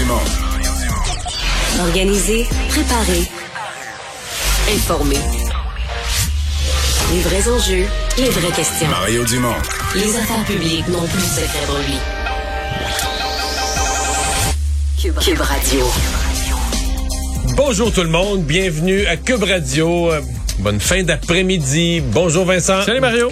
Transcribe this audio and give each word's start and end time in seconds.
Dumont. 0.00 0.24
Organiser, 1.78 2.46
préparer, 2.70 3.28
informer. 4.74 5.18
Les 7.12 7.20
vrais 7.20 7.46
enjeux, 7.50 7.84
les 8.16 8.30
vraies 8.30 8.52
questions. 8.52 8.88
Mario 8.88 9.24
Dumont. 9.26 9.52
Les 9.94 10.16
affaires 10.16 10.44
publiques 10.46 10.88
n'ont 10.88 11.06
plus 11.06 11.18
de 11.18 11.22
secret 11.22 11.66
pour 11.66 11.76
lui. 11.76 11.98
Cube, 15.02 15.18
Cube 15.18 15.40
Radio. 15.42 15.86
Bonjour 17.56 17.92
tout 17.92 18.02
le 18.02 18.08
monde, 18.08 18.42
bienvenue 18.44 19.04
à 19.04 19.18
Cube 19.18 19.42
Radio. 19.42 20.12
Euh, 20.60 20.70
Bonne 20.70 20.80
fin 20.80 21.02
d'après-midi. 21.02 22.02
Bonjour 22.12 22.44
Vincent. 22.44 22.82
Salut 22.82 23.00
Mario. 23.00 23.30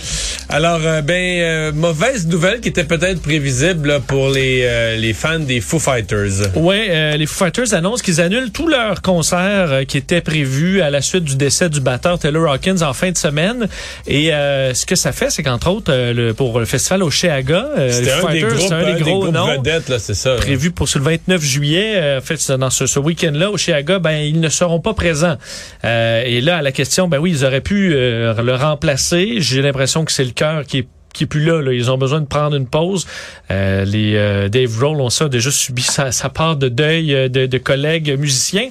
Alors, 0.51 0.81
euh, 0.83 1.03
ben, 1.03 1.41
euh, 1.41 1.73
mauvaise 1.73 2.27
nouvelle 2.27 2.61
qui 2.61 2.71
était 2.71 2.85
peut-être 2.85 3.21
prévisible 3.21 4.01
pour 4.07 4.31
les, 4.31 4.63
euh, 4.65 4.97
les 4.97 5.13
fans 5.13 5.39
des 5.39 5.61
Foo 5.61 5.79
Fighters. 5.79 6.49
Oui, 6.57 6.89
les 6.89 7.27
Foo 7.27 7.45
Fighters 7.45 7.75
annoncent 7.75 8.03
qu'ils 8.03 8.21
annulent 8.23 8.51
tous 8.51 8.67
leurs 8.67 9.03
concerts 9.03 9.83
qui 9.87 9.99
étaient 9.99 10.23
prévus 10.23 10.81
à 10.81 10.89
la 10.89 11.03
suite 11.03 11.25
du 11.25 11.37
décès 11.37 11.69
du 11.69 11.81
batteur 11.81 12.19
Taylor 12.19 12.51
Hawkins 12.51 12.83
en 12.83 12.95
fin 12.95 13.11
de 13.11 13.19
semaine. 13.19 13.69
Et 14.07 14.31
ce 14.31 14.87
que 14.87 14.97
ça 14.97 15.13
fait, 15.13 15.31
c'est 15.31 15.43
qu'entre 15.43 15.71
autres, 15.71 15.93
le, 15.93 16.33
pour 16.33 16.59
le 16.59 16.65
festival 16.65 17.03
au 17.03 17.11
Cheaga, 17.11 17.67
les 17.77 17.91
Foo 17.93 18.27
Fighters, 18.29 18.61
c'est 18.61 18.73
un 18.73 18.95
des 18.95 19.01
gros 19.01 19.27
des 19.27 19.33
noms 19.33 19.53
vedettes, 19.53 19.89
là, 19.89 19.99
c'est 19.99 20.15
ça. 20.15 20.37
Prévu 20.37 20.71
pour 20.71 20.89
le 20.95 21.01
29 21.01 21.43
juillet, 21.43 22.17
en 22.19 22.21
fait, 22.23 22.51
dans 22.53 22.71
ce, 22.71 22.87
ce 22.87 22.99
week-end-là 22.99 23.51
au 23.51 23.59
Cheaga, 23.59 23.99
ben, 23.99 24.17
ils 24.19 24.41
ne 24.41 24.49
seront 24.49 24.81
pas 24.81 24.95
présents. 24.95 25.37
et 25.85 26.41
là, 26.41 26.57
à 26.57 26.63
la 26.63 26.73
question, 26.73 27.07
ben 27.09 27.18
oui, 27.21 27.31
ils 27.31 27.45
auraient 27.45 27.61
pu 27.61 27.91
le 27.91 28.55
remplacer. 28.55 29.37
J'ai 29.41 29.63
l'impression 29.63 30.05
que 30.05 30.13
c'est 30.13 30.25
le 30.25 30.31
cœur 30.31 30.65
qui 30.65 30.79
est 30.79 30.89
qui 31.19 31.25
est 31.25 31.27
plus 31.27 31.45
là, 31.45 31.61
là. 31.61 31.73
Ils 31.73 31.91
ont 31.91 31.99
besoin 31.99 32.21
de 32.21 32.27
prendre 32.27 32.55
une 32.55 32.67
pause. 32.67 33.07
Euh, 33.51 33.85
les 33.85 34.15
euh, 34.15 34.49
Dave 34.49 34.73
Roll 34.81 35.01
ont 35.01 35.11
ça 35.11 35.29
déjà 35.29 35.51
subi 35.51 35.83
sa, 35.83 36.11
part 36.29 36.57
de 36.57 36.69
deuil 36.69 37.13
euh, 37.13 37.29
de, 37.29 37.47
de, 37.47 37.59
collègues 37.59 38.17
musiciens. 38.17 38.69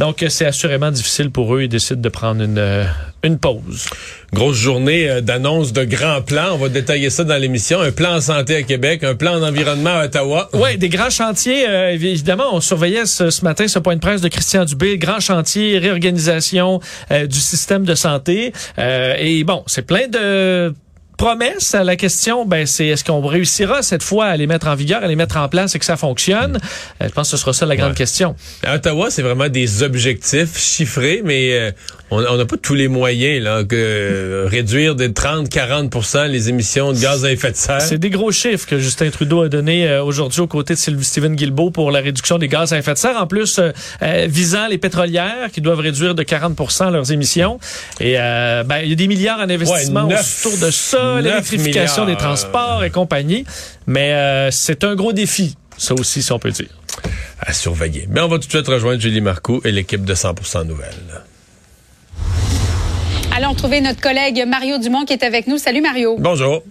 Donc 0.00 0.24
c'est 0.28 0.44
assurément 0.44 0.90
difficile 0.90 1.30
pour 1.30 1.54
eux. 1.54 1.62
Ils 1.62 1.68
décident 1.68 2.00
de 2.00 2.08
prendre 2.08 2.42
une, 2.42 2.86
une 3.22 3.38
pause. 3.38 3.86
Grosse 4.32 4.56
journée 4.56 5.20
d'annonce 5.22 5.72
de 5.72 5.84
grands 5.84 6.20
plans. 6.20 6.54
On 6.54 6.56
va 6.56 6.68
détailler 6.68 7.10
ça 7.10 7.22
dans 7.22 7.36
l'émission. 7.36 7.80
Un 7.80 7.92
plan 7.92 8.16
en 8.16 8.20
santé 8.20 8.56
à 8.56 8.62
Québec, 8.64 9.04
un 9.04 9.14
plan 9.14 9.40
en 9.40 9.42
environnement 9.44 10.00
à 10.00 10.06
Ottawa. 10.06 10.50
Oui, 10.52 10.76
des 10.76 10.88
grands 10.88 11.10
chantiers. 11.10 11.64
évidemment, 11.92 12.52
on 12.52 12.60
surveillait 12.60 13.06
ce, 13.06 13.30
ce, 13.30 13.44
matin 13.44 13.68
ce 13.68 13.78
point 13.78 13.94
de 13.94 14.00
presse 14.00 14.20
de 14.20 14.28
Christian 14.28 14.64
Dubé. 14.64 14.98
Grand 14.98 15.20
chantier, 15.20 15.78
réorganisation 15.78 16.80
du 17.10 17.38
système 17.38 17.84
de 17.84 17.94
santé. 17.94 18.52
et 18.78 19.44
bon, 19.44 19.62
c'est 19.68 19.86
plein 19.86 20.08
de 20.08 20.74
promesse 21.16 21.74
à 21.74 21.84
la 21.84 21.96
question, 21.96 22.44
ben 22.44 22.66
c'est 22.66 22.86
est-ce 22.86 23.04
qu'on 23.04 23.20
réussira 23.20 23.82
cette 23.82 24.02
fois 24.02 24.26
à 24.26 24.36
les 24.36 24.46
mettre 24.46 24.66
en 24.66 24.74
vigueur, 24.74 25.02
à 25.02 25.06
les 25.06 25.16
mettre 25.16 25.36
en 25.36 25.48
place 25.48 25.74
et 25.74 25.78
que 25.78 25.84
ça 25.84 25.96
fonctionne? 25.96 26.58
Euh, 27.00 27.08
je 27.08 27.12
pense 27.12 27.30
que 27.30 27.36
ce 27.36 27.40
sera 27.40 27.52
ça 27.52 27.66
la 27.66 27.76
grande 27.76 27.94
question. 27.94 28.36
À 28.62 28.76
Ottawa, 28.76 29.10
c'est 29.10 29.22
vraiment 29.22 29.48
des 29.48 29.82
objectifs 29.82 30.58
chiffrés, 30.58 31.22
mais 31.24 31.52
euh, 31.52 31.70
on 32.10 32.36
n'a 32.36 32.44
pas 32.44 32.56
tous 32.56 32.74
les 32.74 32.88
moyens 32.88 33.42
là 33.42 33.64
que 33.64 33.74
euh, 33.76 34.46
réduire 34.46 34.94
de 34.94 35.06
30-40% 35.08 36.28
les 36.28 36.48
émissions 36.48 36.92
de 36.92 36.98
gaz 36.98 37.24
à 37.24 37.32
effet 37.32 37.50
de 37.50 37.56
serre. 37.56 37.80
C'est 37.80 37.98
des 37.98 38.10
gros 38.10 38.30
chiffres 38.30 38.66
que 38.68 38.78
Justin 38.78 39.10
Trudeau 39.10 39.42
a 39.42 39.48
donné 39.48 39.88
euh, 39.88 40.02
aujourd'hui 40.02 40.40
aux 40.40 40.46
côtés 40.46 40.74
de 40.74 40.78
Sylvie 40.78 41.04
Stephen 41.04 41.34
Guilbeault 41.34 41.70
pour 41.70 41.90
la 41.90 42.00
réduction 42.00 42.38
des 42.38 42.48
gaz 42.48 42.72
à 42.72 42.78
effet 42.78 42.92
de 42.92 42.98
serre. 42.98 43.16
En 43.16 43.26
plus, 43.26 43.58
euh, 43.58 44.26
visant 44.28 44.66
les 44.68 44.78
pétrolières 44.78 45.50
qui 45.52 45.60
doivent 45.60 45.80
réduire 45.80 46.14
de 46.14 46.22
40% 46.22 46.90
leurs 46.90 47.10
émissions. 47.10 47.58
Et 48.00 48.14
ben, 48.14 48.80
il 48.82 48.90
y 48.90 48.92
a 48.92 48.96
des 48.96 49.08
milliards 49.08 49.40
en 49.40 49.48
investissement 49.48 50.04
autour 50.04 50.58
de 50.58 50.70
ça, 50.70 51.03
l'électrification 51.20 52.06
des 52.06 52.16
transports 52.16 52.84
et 52.84 52.90
compagnie. 52.90 53.44
Mais 53.86 54.48
c'est 54.50 54.84
un 54.84 54.94
gros 54.94 55.12
défi, 55.12 55.56
ça 55.76 55.94
aussi, 55.94 56.22
si 56.22 56.32
on 56.32 56.38
peut 56.38 56.50
dire. 56.50 56.68
À 57.40 57.52
surveiller. 57.52 58.06
Mais 58.08 58.20
on 58.20 58.28
va 58.28 58.38
tout 58.38 58.46
de 58.46 58.52
suite 58.52 58.68
rejoindre 58.68 59.00
Julie 59.00 59.20
Marcoux 59.20 59.60
et 59.64 59.72
l'équipe 59.72 60.04
de 60.04 60.14
100% 60.14 60.66
Nouvelles. 60.66 61.22
Allons 63.36 63.54
trouver 63.54 63.80
notre 63.80 64.00
collègue 64.00 64.44
Mario 64.46 64.78
Dumont 64.78 65.04
qui 65.04 65.12
est 65.12 65.24
avec 65.24 65.48
nous. 65.48 65.58
Salut 65.58 65.80
Mario. 65.80 66.16
Bonjour. 66.18 66.62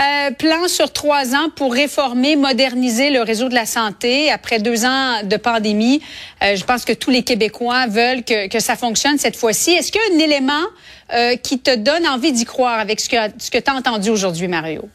Euh, 0.00 0.32
plan 0.32 0.66
sur 0.66 0.92
trois 0.92 1.36
ans 1.36 1.50
pour 1.54 1.72
réformer, 1.72 2.34
moderniser 2.34 3.10
le 3.10 3.22
réseau 3.22 3.48
de 3.48 3.54
la 3.54 3.64
santé. 3.64 4.28
Après 4.28 4.58
deux 4.58 4.84
ans 4.84 5.22
de 5.22 5.36
pandémie, 5.36 6.02
euh, 6.42 6.56
je 6.56 6.64
pense 6.64 6.84
que 6.84 6.92
tous 6.92 7.10
les 7.10 7.22
Québécois 7.22 7.86
veulent 7.86 8.24
que, 8.24 8.58
ça 8.58 8.74
fonctionne 8.74 9.18
cette 9.18 9.36
fois-ci. 9.36 9.70
Est-ce 9.70 9.92
qu'il 9.92 10.00
y 10.00 10.12
a 10.12 10.16
un 10.16 10.18
élément 10.18 10.64
euh, 11.14 11.36
qui 11.36 11.60
te 11.60 11.76
donne 11.76 12.08
envie 12.08 12.32
d'y 12.32 12.44
croire 12.44 12.80
avec 12.80 12.98
ce 12.98 13.08
que, 13.08 13.58
tu 13.58 13.70
as 13.70 13.74
entendu 13.74 14.10
aujourd'hui, 14.10 14.48
Mario? 14.48 14.88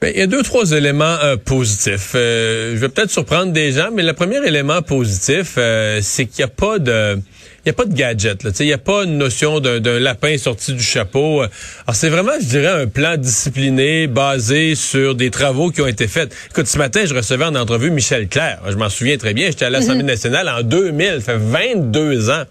Ben, 0.00 0.12
il 0.14 0.20
y 0.20 0.22
a 0.22 0.28
deux, 0.28 0.44
trois 0.44 0.70
éléments 0.70 1.16
positifs. 1.44 2.10
Je 2.14 2.76
vais 2.76 2.88
peut-être 2.88 3.10
surprendre 3.10 3.50
des 3.50 3.72
gens, 3.72 3.88
mais 3.92 4.04
le 4.04 4.12
premier 4.12 4.36
élément 4.46 4.82
positif, 4.82 5.58
c'est 6.00 6.26
qu'il 6.26 6.38
n'y 6.38 6.44
a 6.44 6.54
pas 6.54 6.78
de 6.78 7.20
il 7.68 7.72
y 7.72 7.74
a 7.74 7.74
pas 7.74 7.84
de 7.84 7.94
gadget. 7.94 8.46
Il 8.60 8.66
n'y 8.66 8.72
a 8.72 8.78
pas 8.78 9.04
une 9.04 9.18
notion 9.18 9.60
d'un 9.60 9.98
lapin 9.98 10.38
sorti 10.38 10.72
du 10.72 10.82
chapeau. 10.82 11.42
Alors, 11.42 11.50
c'est 11.92 12.08
vraiment, 12.08 12.32
je 12.40 12.46
dirais, 12.46 12.82
un 12.82 12.86
plan 12.86 13.18
discipliné 13.18 14.06
basé 14.06 14.74
sur 14.74 15.14
des 15.14 15.30
travaux 15.30 15.70
qui 15.70 15.82
ont 15.82 15.86
été 15.86 16.08
faits. 16.08 16.34
Écoute, 16.50 16.66
ce 16.66 16.78
matin, 16.78 17.02
je 17.04 17.14
recevais 17.14 17.44
en 17.44 17.54
entrevue 17.56 17.90
Michel 17.90 18.26
Clair. 18.28 18.60
Je 18.70 18.76
m'en 18.76 18.88
souviens 18.88 19.18
très 19.18 19.34
bien. 19.34 19.48
J'étais 19.48 19.66
à 19.66 19.70
l'Assemblée 19.70 20.02
mm-hmm. 20.02 20.06
nationale 20.06 20.48
en 20.48 20.62
2000. 20.62 21.20
Ça 21.20 21.34
fait 21.34 21.74
22 21.74 22.30
ans 22.30 22.44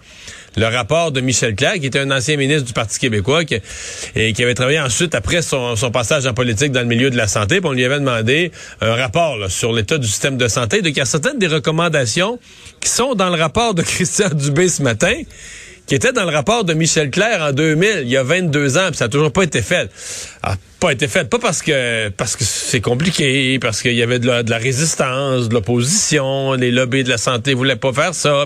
le 0.55 0.65
rapport 0.65 1.11
de 1.11 1.21
Michel 1.21 1.55
Clair, 1.55 1.73
qui 1.73 1.87
était 1.87 1.99
un 1.99 2.11
ancien 2.11 2.37
ministre 2.37 2.65
du 2.65 2.73
Parti 2.73 2.99
québécois 2.99 3.45
qui, 3.45 3.59
et 4.15 4.33
qui 4.33 4.43
avait 4.43 4.53
travaillé 4.53 4.79
ensuite 4.79 5.15
après 5.15 5.41
son, 5.41 5.75
passage 5.91 6.25
en 6.25 6.33
politique 6.33 6.71
dans 6.71 6.81
le 6.81 6.87
milieu 6.87 7.09
de 7.09 7.17
la 7.17 7.27
santé. 7.27 7.59
Puis 7.59 7.69
on 7.69 7.73
lui 7.73 7.85
avait 7.85 7.99
demandé 7.99 8.51
un 8.81 8.95
rapport 8.95 9.37
sur 9.49 9.73
l'état 9.73 9.97
du 9.97 10.07
système 10.07 10.37
de 10.37 10.47
santé. 10.47 10.81
Donc 10.81 10.93
il 10.93 10.97
y 10.97 11.01
a 11.01 11.05
certaines 11.05 11.39
des 11.39 11.47
recommandations 11.47 12.39
qui 12.79 12.89
sont 12.89 13.13
dans 13.13 13.29
le 13.29 13.41
rapport 13.41 13.73
de 13.73 13.81
Christian 13.83 14.29
Dubé 14.29 14.69
ce 14.69 14.81
matin 14.81 15.13
qui 15.87 15.95
était 15.95 16.11
dans 16.11 16.25
le 16.25 16.31
rapport 16.31 16.65
de 16.65 16.73
Michel 16.73 17.09
Clair 17.09 17.41
en 17.41 17.53
2000, 17.53 18.01
il 18.01 18.09
y 18.09 18.17
a 18.17 18.23
22 18.23 18.77
ans, 18.77 18.87
puis 18.89 18.97
ça 18.97 19.05
n'a 19.05 19.09
toujours 19.09 19.31
pas 19.31 19.43
été 19.43 19.61
fait. 19.61 19.89
Ah, 20.43 20.55
pas 20.81 20.91
été 20.91 21.07
fait, 21.07 21.29
pas 21.29 21.39
parce 21.39 21.61
que 21.61 22.09
parce 22.09 22.35
que 22.35 22.43
c'est 22.43 22.81
compliqué, 22.81 23.57
parce 23.59 23.81
qu'il 23.81 23.95
y 23.95 24.03
avait 24.03 24.19
de 24.19 24.27
la, 24.27 24.43
de 24.43 24.51
la 24.51 24.57
résistance, 24.57 25.47
de 25.47 25.53
l'opposition, 25.53 26.53
les 26.53 26.71
lobbies 26.71 27.05
de 27.05 27.09
la 27.09 27.17
santé 27.17 27.53
voulaient 27.53 27.77
pas 27.77 27.93
faire 27.93 28.13
ça. 28.13 28.45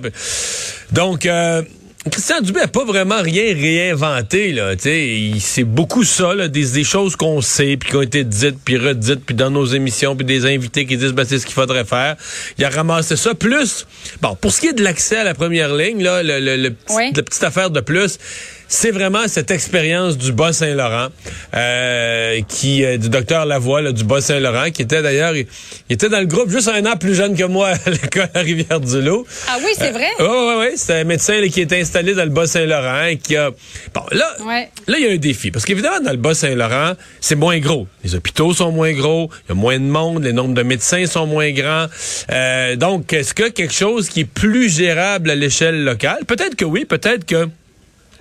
Donc, 0.92 1.26
euh, 1.26 1.64
Christian 2.10 2.42
Dubé 2.42 2.62
n'a 2.62 2.68
pas 2.68 2.84
vraiment 2.84 3.22
rien 3.22 3.54
réinventé 3.54 4.54
là, 4.54 4.74
c'est 4.80 5.64
beaucoup 5.64 6.04
ça 6.04 6.34
là, 6.34 6.48
des, 6.48 6.66
des 6.72 6.84
choses 6.84 7.16
qu'on 7.16 7.42
sait 7.42 7.78
puis 7.78 7.92
qui 7.92 7.96
ont 7.96 8.02
été 8.02 8.24
dites 8.24 8.58
puis 8.66 8.78
redites 8.78 9.24
puis 9.24 9.36
dans 9.36 9.52
nos 9.52 9.66
émissions 9.66 10.16
puis 10.16 10.26
des 10.26 10.48
invités 10.48 10.88
qui 10.88 10.98
disent 10.98 11.14
ben, 11.14 11.26
c'est 11.28 11.38
ce 11.38 11.46
qu'il 11.46 11.54
faudrait 11.54 11.86
faire. 11.86 12.16
Il 12.58 12.66
a 12.66 12.70
ramassé 12.70 13.16
ça 13.16 13.36
plus 13.36 13.86
bon 14.20 14.36
pour 14.36 14.52
ce 14.52 14.62
qui 14.62 14.68
est 14.68 14.74
de 14.74 14.84
l'accès 14.84 15.18
à 15.18 15.24
la 15.24 15.36
première 15.36 15.76
ligne 15.76 16.02
là 16.02 16.24
le, 16.24 16.40
le, 16.40 16.58
le 16.58 16.74
la 17.16 17.24
petite 17.24 17.44
affaire 17.44 17.70
de 17.70 17.82
plus 17.82 18.18
c'est 18.72 18.92
vraiment 18.92 19.28
cette 19.28 19.52
expérience 19.52 20.18
du 20.18 20.32
Bas-Saint-Laurent, 20.32 21.10
euh, 21.54 22.40
qui 22.48 22.86
euh, 22.86 22.98
du 22.98 23.10
docteur 23.10 23.46
Lavoie 23.46 23.92
du 23.92 24.06
Bas-Saint-Laurent, 24.06 24.72
qui 24.72 24.82
était 24.82 25.02
d'ailleurs, 25.02 25.36
il, 25.36 25.46
était 25.90 26.08
dans 26.08 26.22
le 26.22 26.26
groupe 26.26 26.50
juste 26.50 26.70
un 26.70 26.86
an 26.86 26.96
plus 26.96 27.14
jeune 27.14 27.36
que 27.36 27.44
moi 27.44 27.74
à 27.86 27.90
l'école 27.90 28.30
à 28.34 28.40
Rivière-du-Loup. 28.40 29.26
Ah 29.50 29.58
oui, 29.60 29.72
c'est 29.78 29.92
vrai? 29.92 30.08
Euh, 30.22 30.26
oui, 30.26 30.30
oui, 30.30 30.68
oui, 30.70 30.78
c'est 30.78 31.02
un 31.02 31.04
médecin 31.04 31.42
qui 31.50 31.60
est 31.60 31.74
installé 31.92 32.14
dans 32.14 32.24
le 32.24 32.30
Bas-Saint-Laurent 32.30 33.04
et 33.04 33.18
qui 33.18 33.36
a. 33.36 33.52
Bon, 33.94 34.02
là, 34.12 34.38
là, 34.88 34.98
il 34.98 35.06
y 35.06 35.08
a 35.10 35.12
un 35.12 35.18
défi 35.18 35.52
parce 35.52 35.66
qu'évidemment 35.66 36.00
dans 36.00 36.12
le 36.12 36.18
Bas-Saint-Laurent, 36.18 36.94
c'est 37.20 37.36
moins 37.36 37.60
gros. 37.60 37.86
Les 38.06 38.16
hôpitaux 38.16 38.54
sont 38.54 38.72
moins 38.72 38.94
gros, 38.94 39.30
il 39.46 39.50
y 39.50 39.52
a 39.52 39.56
moins 39.56 39.78
de 39.78 39.84
monde, 39.84 40.24
les 40.24 40.32
nombres 40.32 40.54
de 40.54 40.64
médecins 40.64 41.06
sont 41.06 41.28
moins 41.28 41.52
grands. 41.52 41.88
Euh, 42.32 42.78
donc, 42.78 43.12
est-ce 43.12 43.34
que 43.34 43.50
quelque 43.50 43.74
chose 43.74 44.08
qui 44.08 44.22
est 44.22 44.26
plus 44.26 44.70
gérable 44.70 45.30
à 45.30 45.36
l'échelle 45.36 45.84
locale? 45.84 46.20
Peut-être 46.26 46.56
que 46.56 46.64
oui, 46.64 46.86
peut-être 46.86 47.26
que 47.26 47.50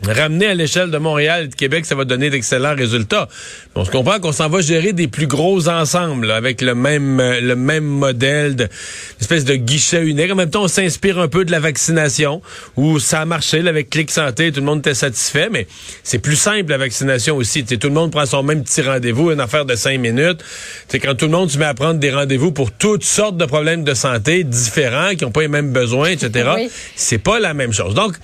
ramener 0.06 0.46
à 0.46 0.54
l'échelle 0.54 0.90
de 0.90 0.98
Montréal 0.98 1.44
et 1.44 1.48
de 1.48 1.54
Québec, 1.54 1.86
ça 1.86 1.94
va 1.94 2.04
donner 2.04 2.30
d'excellents 2.30 2.74
résultats. 2.74 3.28
On 3.74 3.84
se 3.84 3.90
comprend 3.90 4.18
qu'on 4.18 4.32
s'en 4.32 4.48
va 4.48 4.60
gérer 4.60 4.92
des 4.92 5.08
plus 5.08 5.26
gros 5.26 5.68
ensembles 5.68 6.30
avec 6.30 6.60
le 6.62 6.74
même 6.74 7.20
euh, 7.20 7.40
le 7.40 7.56
même 7.56 7.84
modèle 7.84 8.56
de 8.56 8.68
espèce 9.20 9.44
de 9.44 9.54
guichet 9.54 10.04
unique. 10.04 10.32
En 10.32 10.36
même 10.36 10.50
temps, 10.50 10.64
on 10.64 10.68
s'inspire 10.68 11.18
un 11.18 11.28
peu 11.28 11.44
de 11.44 11.50
la 11.50 11.60
vaccination 11.60 12.42
où 12.76 12.98
ça 12.98 13.20
a 13.20 13.24
marché 13.24 13.60
avec 13.68 13.90
Clic 13.90 14.10
Santé, 14.10 14.52
tout 14.52 14.60
le 14.60 14.66
monde 14.66 14.80
était 14.80 14.94
satisfait, 14.94 15.48
mais 15.50 15.66
c'est 16.02 16.18
plus 16.18 16.36
simple 16.36 16.70
la 16.70 16.78
vaccination 16.78 17.36
aussi. 17.36 17.64
tout 17.64 17.88
le 17.88 17.94
monde 17.94 18.10
prend 18.10 18.26
son 18.26 18.42
même 18.42 18.62
petit 18.62 18.82
rendez-vous, 18.82 19.30
une 19.30 19.40
affaire 19.40 19.64
de 19.64 19.74
cinq 19.74 19.98
minutes. 19.98 20.42
C'est 20.88 20.98
quand 20.98 21.14
tout 21.14 21.26
le 21.26 21.32
monde 21.32 21.50
se 21.50 21.58
met 21.58 21.64
à 21.64 21.74
prendre 21.74 21.98
des 21.98 22.10
rendez-vous 22.10 22.52
pour 22.52 22.72
toutes 22.72 23.04
sortes 23.04 23.36
de 23.36 23.44
problèmes 23.44 23.84
de 23.84 23.94
santé 23.94 24.44
différents, 24.44 25.14
qui 25.14 25.24
n'ont 25.24 25.30
pas 25.30 25.42
les 25.42 25.48
mêmes 25.48 25.72
besoins, 25.72 26.10
etc. 26.10 26.50
C'est 26.96 27.18
pas 27.18 27.40
la 27.40 27.54
même 27.54 27.72
chose. 27.72 27.94
Donc 27.94 28.14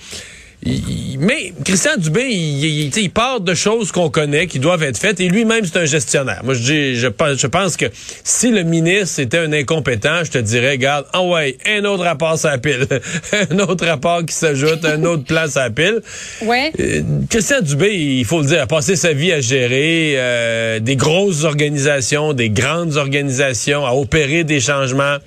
il- 0.63 1.17
mais 1.19 1.53
Christian 1.65 1.97
Dubé, 1.97 2.25
il, 2.29 2.95
il, 2.95 3.09
part 3.09 3.39
de 3.41 3.53
choses 3.53 3.91
qu'on 3.91 4.09
connaît, 4.09 4.47
qui 4.47 4.59
doivent 4.59 4.83
être 4.83 4.97
faites, 4.97 5.19
et 5.19 5.29
lui-même, 5.29 5.65
c'est 5.65 5.79
un 5.79 5.85
gestionnaire. 5.85 6.41
Moi, 6.43 6.53
je, 6.53 6.61
dis, 6.61 6.95
je, 6.95 7.07
pense- 7.07 7.37
je 7.39 7.47
pense 7.47 7.75
que 7.77 7.85
si 8.23 8.51
le 8.51 8.63
ministre 8.63 9.19
était 9.19 9.39
un 9.39 9.51
incompétent, 9.53 10.23
je 10.23 10.31
te 10.31 10.37
dirais, 10.37 10.71
regarde, 10.71 11.05
ah 11.13 11.23
ouais, 11.23 11.57
un 11.65 11.83
autre 11.85 12.03
rapport 12.03 12.37
sur 12.37 12.49
la 12.49 12.57
pile. 12.59 12.87
un 13.51 13.59
autre 13.59 13.85
rapport 13.85 14.23
qui 14.25 14.33
s'ajoute, 14.33 14.83
un 14.85 15.03
autre 15.05 15.23
plan 15.23 15.47
sur 15.47 15.61
la 15.61 15.69
pile. 15.69 16.01
Ouais. 16.43 16.71
Euh, 16.79 17.01
Christian 17.29 17.61
Dubé, 17.61 17.89
il 17.93 18.25
faut 18.25 18.41
le 18.41 18.47
dire, 18.47 18.61
a 18.61 18.67
passé 18.67 18.95
sa 18.95 19.13
vie 19.13 19.31
à 19.31 19.41
gérer 19.41 20.13
euh, 20.17 20.79
des 20.79 20.95
grosses 20.95 21.43
organisations, 21.45 22.33
des 22.33 22.49
grandes 22.49 22.95
organisations, 22.97 23.85
à 23.85 23.91
opérer 23.93 24.43
des 24.43 24.59
changements. 24.59 25.17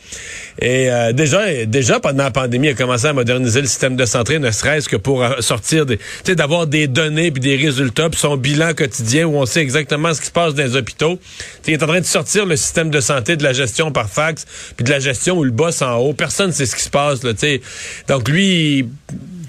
Et 0.62 0.91
euh, 0.91 1.12
déjà, 1.12 1.65
déjà 1.65 2.00
pendant 2.00 2.25
la 2.25 2.31
pandémie, 2.31 2.69
il 2.69 2.71
a 2.71 2.75
commencé 2.75 3.06
à 3.06 3.12
moderniser 3.12 3.61
le 3.62 3.67
système 3.67 3.97
de 3.97 4.05
santé, 4.05 4.38
ne 4.38 4.50
serait-ce 4.50 4.88
que 4.88 4.97
pour 4.97 5.19
sortir 5.40 5.87
des, 5.87 5.99
tu 5.99 6.05
sais, 6.25 6.34
d'avoir 6.34 6.67
des 6.67 6.87
données 6.87 7.31
puis 7.31 7.40
des 7.40 7.56
résultats, 7.56 8.08
puis 8.11 8.19
son 8.19 8.37
bilan 8.37 8.75
quotidien 8.75 9.26
où 9.26 9.37
on 9.37 9.46
sait 9.46 9.61
exactement 9.61 10.12
ce 10.14 10.20
qui 10.20 10.26
se 10.26 10.32
passe 10.32 10.55
dans 10.55 10.62
les 10.62 10.76
hôpitaux. 10.76 11.19
Il 11.67 11.75
est 11.75 11.82
en 11.82 11.87
train 11.87 12.00
de 12.00 12.06
sortir 12.06 12.46
le 12.46 12.56
système 12.56 12.90
de 12.90 13.00
santé 13.00 13.37
de 13.37 13.43
la 13.43 13.52
gestion 13.52 13.93
par 13.93 14.08
fax, 14.08 14.46
puis 14.76 14.84
de 14.84 14.90
la 14.90 15.00
gestion 15.00 15.38
où 15.38 15.44
le 15.44 15.50
boss 15.50 15.82
en 15.82 15.96
haut, 15.96 16.12
personne 16.12 16.49
ne 16.49 16.52
sait 16.52 16.67
ce 16.67 16.76
qui 16.76 16.82
se 16.82 16.90
passe. 16.90 17.22
Là, 17.22 17.32
tu 17.32 17.40
sais. 17.40 17.61
Donc 18.08 18.28
lui, 18.28 18.78
il 18.78 18.87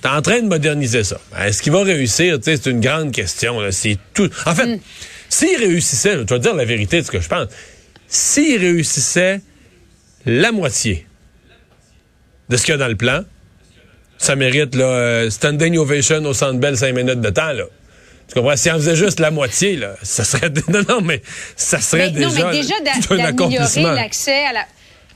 est 0.03 0.07
en 0.07 0.21
train 0.21 0.41
de 0.41 0.47
moderniser 0.47 1.03
ça. 1.03 1.19
Est-ce 1.39 1.61
qu'il 1.61 1.71
va 1.71 1.83
réussir? 1.83 2.37
Tu 2.37 2.45
sais, 2.45 2.57
C'est 2.57 2.69
une 2.69 2.81
grande 2.81 3.11
question. 3.11 3.59
C'est 3.71 3.97
tout. 4.13 4.29
En 4.45 4.55
fait, 4.55 4.79
s'il 5.29 5.57
réussissait, 5.57 6.17
je 6.17 6.23
te 6.23 6.37
dire 6.37 6.55
la 6.55 6.65
vérité 6.65 7.01
de 7.01 7.05
ce 7.05 7.11
que 7.11 7.21
je 7.21 7.27
pense. 7.27 7.47
S'il 8.07 8.59
réussissait 8.59 9.41
la 10.25 10.51
moitié 10.51 11.07
de 12.49 12.57
ce 12.57 12.63
qu'il 12.63 12.73
y 12.73 12.75
a 12.75 12.77
dans 12.77 12.87
le 12.87 12.97
plan, 12.97 13.23
ça 14.21 14.35
mérite 14.35 14.75
là, 14.75 14.85
euh, 14.85 15.29
standing 15.31 15.77
ovation 15.77 16.23
au 16.25 16.33
Centre 16.33 16.59
Bell 16.59 16.77
5 16.77 16.93
minutes 16.93 17.21
de 17.21 17.29
temps. 17.31 17.53
Là. 17.53 17.63
Tu 18.27 18.35
comprends? 18.35 18.55
Si 18.55 18.69
on 18.69 18.75
faisait 18.75 18.95
juste 18.95 19.19
la 19.19 19.31
moitié, 19.31 19.75
là, 19.75 19.95
ça 20.03 20.23
serait... 20.23 20.51
Non, 20.67 20.83
non, 20.87 21.01
mais 21.01 21.23
ça 21.55 21.81
serait 21.81 22.11
Mais, 22.11 22.11
déjà, 22.11 22.27
non, 22.27 22.45
mais 22.45 22.51
déjà 22.51 22.75
d'améliorer 23.17 23.81
l'accès 23.95 24.45
à 24.45 24.53
la, 24.53 24.65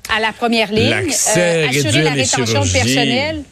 à 0.10 0.20
la 0.20 0.34
première 0.34 0.72
ligne, 0.72 1.12
euh, 1.38 1.70
assurer 1.70 2.02
la 2.02 2.14
rétention 2.14 2.66
de 2.66 2.72
personnel. 2.72 3.44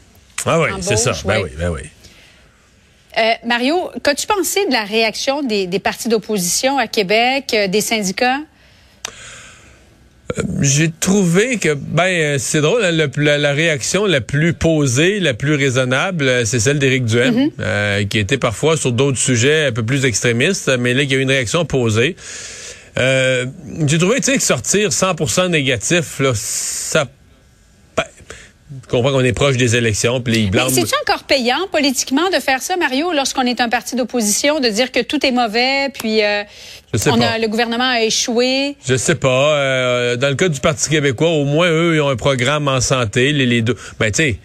Ah 0.46 0.60
oui, 0.60 0.70
c'est 0.82 0.98
ça. 0.98 1.12
Ben 1.24 1.42
oui, 1.44 1.52
ben 1.58 1.70
oui. 1.70 1.82
Euh, 3.16 3.34
Mario, 3.46 3.92
qu'as-tu 4.04 4.26
pensé 4.26 4.66
de 4.66 4.74
la 4.74 4.86
réaction 4.86 5.44
des, 5.44 5.68
des 5.68 5.80
partis 5.80 6.10
d'opposition 6.10 6.80
à 6.80 6.88
Québec, 6.88 7.52
euh, 7.54 7.68
des 7.68 7.82
syndicats? 7.82 8.40
J'ai 10.62 10.90
trouvé 11.00 11.58
que, 11.58 11.74
ben, 11.76 12.04
euh, 12.06 12.36
c'est 12.40 12.62
drôle, 12.62 12.84
hein, 12.84 12.92
le- 12.92 13.10
la, 13.24 13.38
la 13.38 13.52
réaction 13.54 14.06
la 14.06 14.20
plus 14.22 14.54
posée, 14.54 15.20
la 15.20 15.34
plus 15.36 15.54
raisonnable, 15.56 16.28
euh, 16.28 16.46
c'est 16.46 16.60
celle 16.60 16.80
d'Éric 16.80 17.06
Duhem, 17.06 17.34
Mm-hmm. 17.36 17.52
euh, 17.60 18.04
qui 18.06 18.18
était 18.20 18.38
parfois 18.40 18.76
sur 18.78 18.92
d'autres 18.94 19.18
sujets 19.20 19.66
un 19.68 19.72
peu 19.72 19.84
plus 19.84 20.06
extrémistes, 20.06 20.72
mais 20.80 20.94
là, 20.94 21.04
il 21.04 21.12
y 21.12 21.14
a 21.14 21.18
eu 21.18 21.22
une 21.22 21.30
réaction 21.30 21.66
posée. 21.66 22.16
Euh, 22.98 23.46
J'ai 23.86 23.98
trouvé, 23.98 24.18
tu 24.22 24.32
sais, 24.32 24.38
que 24.38 24.44
sortir 24.44 24.90
100% 24.90 25.50
négatif, 25.50 26.20
là, 26.20 26.32
ça... 26.36 27.06
Je 28.82 28.90
comprends 28.90 29.12
qu'on 29.12 29.24
est 29.24 29.34
proche 29.34 29.58
des 29.58 29.76
élections, 29.76 30.20
puis 30.22 30.36
ils 30.36 30.44
Mais 30.46 30.50
blâment... 30.52 30.70
c'est-tu 30.70 30.94
encore 31.06 31.24
payant 31.24 31.68
politiquement 31.72 32.30
de 32.30 32.40
faire 32.40 32.62
ça, 32.62 32.76
Mario, 32.78 33.12
lorsqu'on 33.14 33.44
est 33.44 33.62
un 33.62 33.70
parti 33.70 33.96
d'opposition, 33.96 34.60
de 34.60 34.70
dire 34.70 34.92
que 34.92 35.02
tout 35.02 35.24
est 35.26 35.32
mauvais, 35.32 35.90
puis 35.94 36.24
euh, 36.24 36.44
on 37.08 37.22
a, 37.22 37.38
le 37.38 37.48
gouvernement 37.48 37.90
a 37.90 38.02
échoué? 38.02 38.76
Je 38.86 38.96
sais 38.96 39.16
pas. 39.16 39.54
euh, 39.54 40.16
dans 40.16 40.30
le 40.30 40.36
cas 40.36 40.50
du 40.50 40.60
Parti 40.60 40.90
québécois, 40.90 41.30
au 41.30 41.44
moins, 41.46 41.70
eux, 41.70 41.96
ils 41.96 42.02
ont 42.02 42.10
un 42.10 42.16
programme 42.16 42.68
en 42.68 42.82
santé. 42.82 43.32
Les, 43.32 43.46
les 43.46 43.62
deux, 43.62 43.76
ben, 44.00 44.12
tu 44.12 44.24
sais, 44.24 44.40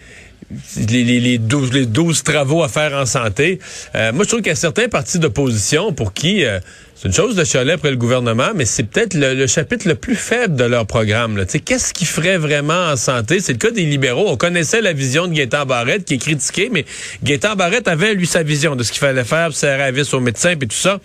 les, 0.77 1.03
les, 1.03 1.19
les, 1.19 1.37
12, 1.37 1.73
les 1.73 1.85
12 1.85 2.23
travaux 2.23 2.63
à 2.63 2.69
faire 2.69 2.93
en 2.93 3.05
santé. 3.05 3.59
Euh, 3.95 4.11
moi, 4.11 4.23
je 4.23 4.29
trouve 4.29 4.41
qu'il 4.41 4.49
y 4.49 4.53
a 4.53 4.55
certains 4.55 4.87
partis 4.87 5.19
d'opposition 5.19 5.93
pour 5.93 6.13
qui 6.13 6.43
euh, 6.43 6.59
c'est 6.95 7.07
une 7.07 7.13
chose 7.13 7.35
de 7.35 7.45
chialer 7.45 7.71
après 7.71 7.91
le 7.91 7.95
gouvernement, 7.95 8.49
mais 8.53 8.65
c'est 8.65 8.83
peut-être 8.83 9.13
le, 9.13 9.47
chapitre 9.47 9.87
le 9.87 9.95
plus 9.95 10.15
faible 10.15 10.57
de 10.57 10.65
leur 10.65 10.85
programme. 10.85 11.45
Qu'est-ce 11.45 11.93
qu'ils 11.93 12.07
feraient 12.07 12.37
vraiment 12.37 12.91
en 12.91 12.97
santé? 12.97 13.39
C'est 13.39 13.53
le 13.53 13.57
cas 13.57 13.71
des 13.71 13.85
libéraux. 13.85 14.25
On 14.27 14.35
connaissait 14.35 14.81
la 14.81 14.91
vision 14.91 15.27
de 15.27 15.33
Gaétan 15.33 15.65
Barrette, 15.65 16.03
qui 16.03 16.15
est 16.15 16.17
critiquée, 16.17 16.69
mais 16.69 16.83
Gaétan 17.23 17.55
Barrette 17.55 17.87
avait, 17.87 18.15
lui, 18.15 18.27
sa 18.27 18.43
vision 18.43 18.75
de 18.75 18.83
ce 18.83 18.91
qu'il 18.91 18.99
fallait 18.99 19.23
faire, 19.23 19.53
serrer 19.53 19.77
la 19.77 19.91
vis 19.91 20.13
aux 20.13 20.19
médecins, 20.19 20.55
puis 20.57 20.67
tout 20.67 20.75
ça. 20.75 20.99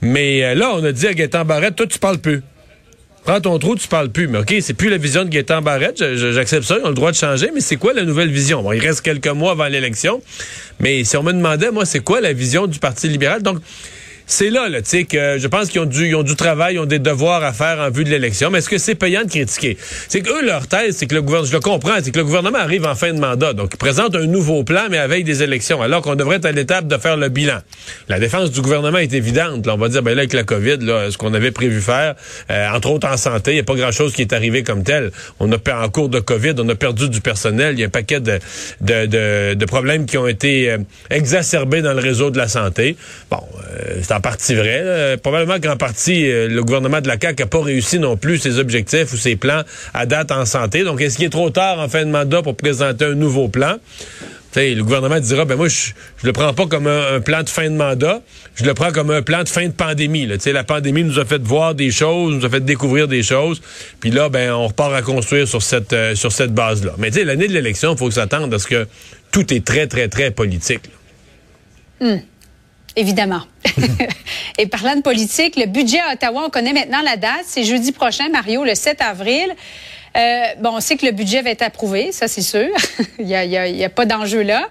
Mais 0.00 0.42
euh, 0.42 0.54
là, 0.54 0.72
on 0.74 0.82
a 0.82 0.90
dit 0.90 1.06
à 1.06 1.14
Gaétan 1.14 1.44
Barrette, 1.44 1.76
toi, 1.76 1.86
tu 1.86 2.00
parles 2.00 2.18
plus. 2.18 2.42
Prends 3.24 3.40
ton 3.40 3.58
trou, 3.58 3.76
tu 3.76 3.86
parles 3.86 4.08
plus. 4.08 4.28
Mais 4.28 4.38
OK, 4.38 4.54
c'est 4.60 4.74
plus 4.74 4.88
la 4.88 4.96
vision 4.96 5.24
de 5.24 5.28
Gaétan 5.28 5.62
Barrette. 5.62 6.02
J'accepte 6.16 6.64
ça, 6.64 6.76
ils 6.78 6.84
ont 6.84 6.88
le 6.88 6.94
droit 6.94 7.10
de 7.10 7.16
changer, 7.16 7.50
mais 7.54 7.60
c'est 7.60 7.76
quoi 7.76 7.92
la 7.92 8.04
nouvelle 8.04 8.30
vision? 8.30 8.62
Bon, 8.62 8.72
il 8.72 8.80
reste 8.80 9.02
quelques 9.02 9.28
mois 9.28 9.52
avant 9.52 9.66
l'élection. 9.66 10.22
Mais 10.80 11.04
si 11.04 11.16
on 11.16 11.22
me 11.22 11.32
demandait, 11.32 11.70
moi, 11.70 11.84
c'est 11.84 12.00
quoi 12.00 12.20
la 12.20 12.32
vision 12.32 12.66
du 12.66 12.78
Parti 12.78 13.08
libéral? 13.08 13.42
Donc, 13.42 13.58
c'est 14.30 14.50
là, 14.50 14.68
là, 14.68 14.80
tu 14.80 14.90
sais, 14.90 15.04
que 15.04 15.38
je 15.38 15.46
pense 15.48 15.68
qu'ils 15.68 15.80
ont 15.80 15.86
du, 15.86 16.06
ils 16.06 16.14
ont 16.14 16.22
du 16.22 16.36
travail, 16.36 16.74
ils 16.74 16.78
ont 16.78 16.86
des 16.86 16.98
devoirs 16.98 17.42
à 17.42 17.52
faire 17.52 17.80
en 17.80 17.90
vue 17.90 18.04
de 18.04 18.10
l'élection. 18.10 18.50
Mais 18.50 18.58
est-ce 18.58 18.68
que 18.68 18.78
c'est 18.78 18.94
payant 18.94 19.24
de 19.24 19.28
critiquer? 19.28 19.76
C'est 20.08 20.20
qu'eux, 20.20 20.44
leur 20.44 20.66
thèse, 20.66 20.96
c'est 20.96 21.06
que 21.06 21.14
le 21.14 21.22
gouvernement, 21.22 21.48
je 21.48 21.52
le 21.52 21.60
comprends, 21.60 21.96
c'est 22.02 22.12
que 22.12 22.18
le 22.18 22.24
gouvernement 22.24 22.58
arrive 22.58 22.86
en 22.86 22.94
fin 22.94 23.12
de 23.12 23.18
mandat. 23.18 23.52
Donc, 23.54 23.70
ils 23.74 23.76
présentent 23.78 24.14
un 24.14 24.26
nouveau 24.26 24.62
plan, 24.62 24.84
mais 24.90 24.98
avec 24.98 25.24
des 25.24 25.42
élections, 25.42 25.82
alors 25.82 26.02
qu'on 26.02 26.14
devrait 26.14 26.36
être 26.36 26.46
à 26.46 26.52
l'étape 26.52 26.86
de 26.86 26.96
faire 26.96 27.16
le 27.16 27.28
bilan. 27.28 27.58
La 28.08 28.20
défense 28.20 28.50
du 28.52 28.60
gouvernement 28.60 28.98
est 28.98 29.12
évidente. 29.12 29.66
Là, 29.66 29.74
on 29.74 29.78
va 29.78 29.88
dire, 29.88 30.02
ben 30.02 30.14
là, 30.14 30.20
avec 30.20 30.32
la 30.32 30.44
COVID, 30.44 30.78
là, 30.78 31.10
ce 31.10 31.18
qu'on 31.18 31.34
avait 31.34 31.50
prévu 31.50 31.80
faire, 31.80 32.14
euh, 32.50 32.68
entre 32.70 32.90
autres 32.90 33.08
en 33.08 33.16
santé, 33.16 33.50
il 33.52 33.54
n'y 33.54 33.60
a 33.60 33.64
pas 33.64 33.74
grand-chose 33.74 34.12
qui 34.12 34.22
est 34.22 34.32
arrivé 34.32 34.62
comme 34.62 34.84
tel. 34.84 35.10
On 35.40 35.50
a 35.52 35.56
en 35.56 35.88
cours 35.88 36.08
de 36.08 36.20
COVID, 36.20 36.54
on 36.58 36.68
a 36.68 36.74
perdu 36.74 37.08
du 37.08 37.20
personnel. 37.20 37.74
Il 37.74 37.80
y 37.80 37.82
a 37.82 37.86
un 37.86 37.90
paquet 37.90 38.20
de, 38.20 38.38
de, 38.80 39.06
de, 39.06 39.54
de 39.54 39.64
problèmes 39.64 40.06
qui 40.06 40.18
ont 40.18 40.28
été 40.28 40.70
euh, 40.70 40.78
exacerbés 41.10 41.82
dans 41.82 41.94
le 41.94 42.00
réseau 42.00 42.30
de 42.30 42.38
la 42.38 42.48
santé. 42.48 42.96
Bon, 43.30 43.42
euh, 43.72 44.00
en 44.20 44.22
partie 44.22 44.54
vrai. 44.54 45.16
Probablement 45.22 45.58
qu'en 45.60 45.76
partie, 45.76 46.30
euh, 46.30 46.46
le 46.46 46.62
gouvernement 46.62 47.00
de 47.00 47.08
la 47.08 47.16
CAQ 47.18 47.42
n'a 47.42 47.46
pas 47.48 47.62
réussi 47.62 47.98
non 47.98 48.18
plus 48.18 48.38
ses 48.38 48.58
objectifs 48.58 49.12
ou 49.14 49.16
ses 49.16 49.34
plans 49.34 49.62
à 49.94 50.04
date 50.04 50.30
en 50.30 50.44
santé. 50.44 50.84
Donc, 50.84 51.00
est-ce 51.00 51.16
qu'il 51.16 51.24
est 51.24 51.30
trop 51.30 51.48
tard 51.48 51.78
en 51.80 51.88
fin 51.88 52.04
de 52.04 52.10
mandat 52.10 52.42
pour 52.42 52.54
présenter 52.54 53.06
un 53.06 53.14
nouveau 53.14 53.48
plan? 53.48 53.76
Le 54.56 54.82
gouvernement 54.82 55.20
dira, 55.20 55.46
ben 55.46 55.56
moi, 55.56 55.68
je, 55.68 55.92
je 56.18 56.26
le 56.26 56.32
prends 56.32 56.52
pas 56.52 56.66
comme 56.66 56.86
un, 56.86 57.20
plan 57.20 57.42
de 57.42 57.48
fin 57.48 57.70
de 57.70 57.76
mandat, 57.76 58.20
je 58.56 58.64
le 58.64 58.74
prends 58.74 58.90
comme 58.90 59.10
un 59.10 59.22
plan 59.22 59.42
de 59.42 59.48
fin 59.48 59.66
de 59.66 59.72
pandémie. 59.72 60.28
La 60.46 60.64
pandémie 60.64 61.04
nous 61.04 61.18
a 61.20 61.24
fait 61.24 61.40
voir 61.40 61.74
des 61.74 61.92
choses, 61.92 62.34
nous 62.34 62.44
a 62.44 62.50
fait 62.50 62.64
découvrir 62.64 63.06
des 63.06 63.22
choses, 63.22 63.62
puis 64.00 64.10
là, 64.10 64.28
ben, 64.28 64.52
on 64.52 64.66
repart 64.66 64.92
à 64.92 65.02
construire 65.02 65.46
sur 65.46 65.62
cette, 65.62 65.92
euh, 65.92 66.16
sur 66.16 66.32
cette 66.32 66.52
base-là. 66.52 66.94
Mais 66.98 67.10
l'année 67.10 67.46
de 67.46 67.52
l'élection, 67.52 67.92
il 67.92 67.98
faut 67.98 68.10
s'attendre 68.10 68.54
à 68.54 68.58
ce 68.58 68.66
que 68.66 68.88
tout 69.30 69.54
est 69.54 69.64
très, 69.64 69.86
très, 69.86 70.08
très 70.08 70.32
politique. 70.32 70.82
là. 72.00 72.16
Évidemment. 72.96 73.42
Et 74.58 74.66
parlant 74.66 74.96
de 74.96 75.02
politique, 75.02 75.56
le 75.56 75.66
budget 75.66 76.00
à 76.00 76.12
Ottawa, 76.12 76.44
on 76.46 76.50
connaît 76.50 76.72
maintenant 76.72 77.02
la 77.02 77.16
date. 77.16 77.44
C'est 77.46 77.64
jeudi 77.64 77.92
prochain, 77.92 78.28
Mario, 78.28 78.64
le 78.64 78.74
7 78.74 79.00
avril. 79.02 79.54
Euh, 80.16 80.42
bon, 80.58 80.70
on 80.74 80.80
sait 80.80 80.96
que 80.96 81.06
le 81.06 81.12
budget 81.12 81.40
va 81.42 81.50
être 81.50 81.62
approuvé, 81.62 82.12
ça 82.12 82.26
c'est 82.28 82.42
sûr. 82.42 82.68
il 83.18 83.26
n'y 83.26 83.34
a, 83.36 83.40
a- 83.62 83.86
a 83.86 83.88
pas 83.88 84.06
d'enjeu 84.06 84.42
là. 84.42 84.68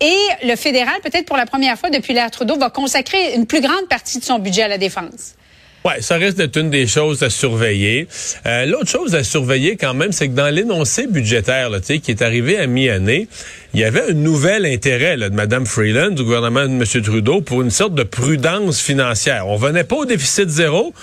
Et 0.00 0.16
le 0.42 0.56
fédéral, 0.56 0.94
peut-être 1.02 1.26
pour 1.26 1.36
la 1.36 1.46
première 1.46 1.78
fois 1.78 1.88
depuis 1.90 2.12
l'ère 2.12 2.30
Trudeau, 2.32 2.56
va 2.58 2.70
consacrer 2.70 3.34
une 3.34 3.46
plus 3.46 3.60
grande 3.60 3.86
partie 3.88 4.18
de 4.18 4.24
son 4.24 4.40
budget 4.40 4.62
à 4.62 4.68
la 4.68 4.78
défense. 4.78 5.34
Ouais, 5.84 6.00
ça 6.00 6.16
reste 6.16 6.40
une 6.56 6.70
des 6.70 6.86
choses 6.86 7.24
à 7.24 7.30
surveiller. 7.30 8.06
Euh, 8.46 8.66
L'autre 8.66 8.88
chose 8.88 9.16
à 9.16 9.24
surveiller 9.24 9.76
quand 9.76 9.94
même, 9.94 10.12
c'est 10.12 10.28
que 10.28 10.34
dans 10.34 10.48
l'énoncé 10.48 11.08
budgétaire 11.08 11.70
là, 11.70 11.80
qui 11.80 12.00
est 12.08 12.22
arrivé 12.22 12.56
à 12.56 12.68
mi-année, 12.68 13.26
il 13.74 13.80
y 13.80 13.84
avait 13.84 14.10
un 14.10 14.12
nouvel 14.12 14.64
intérêt 14.64 15.16
là, 15.16 15.28
de 15.28 15.34
Mme 15.34 15.66
Freeland, 15.66 16.10
du 16.10 16.22
gouvernement 16.22 16.66
de 16.66 16.72
M. 16.72 16.84
Trudeau, 17.02 17.40
pour 17.40 17.62
une 17.62 17.70
sorte 17.70 17.96
de 17.96 18.04
prudence 18.04 18.80
financière. 18.80 19.48
On 19.48 19.56
venait 19.56 19.82
pas 19.82 19.96
au 19.96 20.04
déficit 20.04 20.48
zéro, 20.48 20.94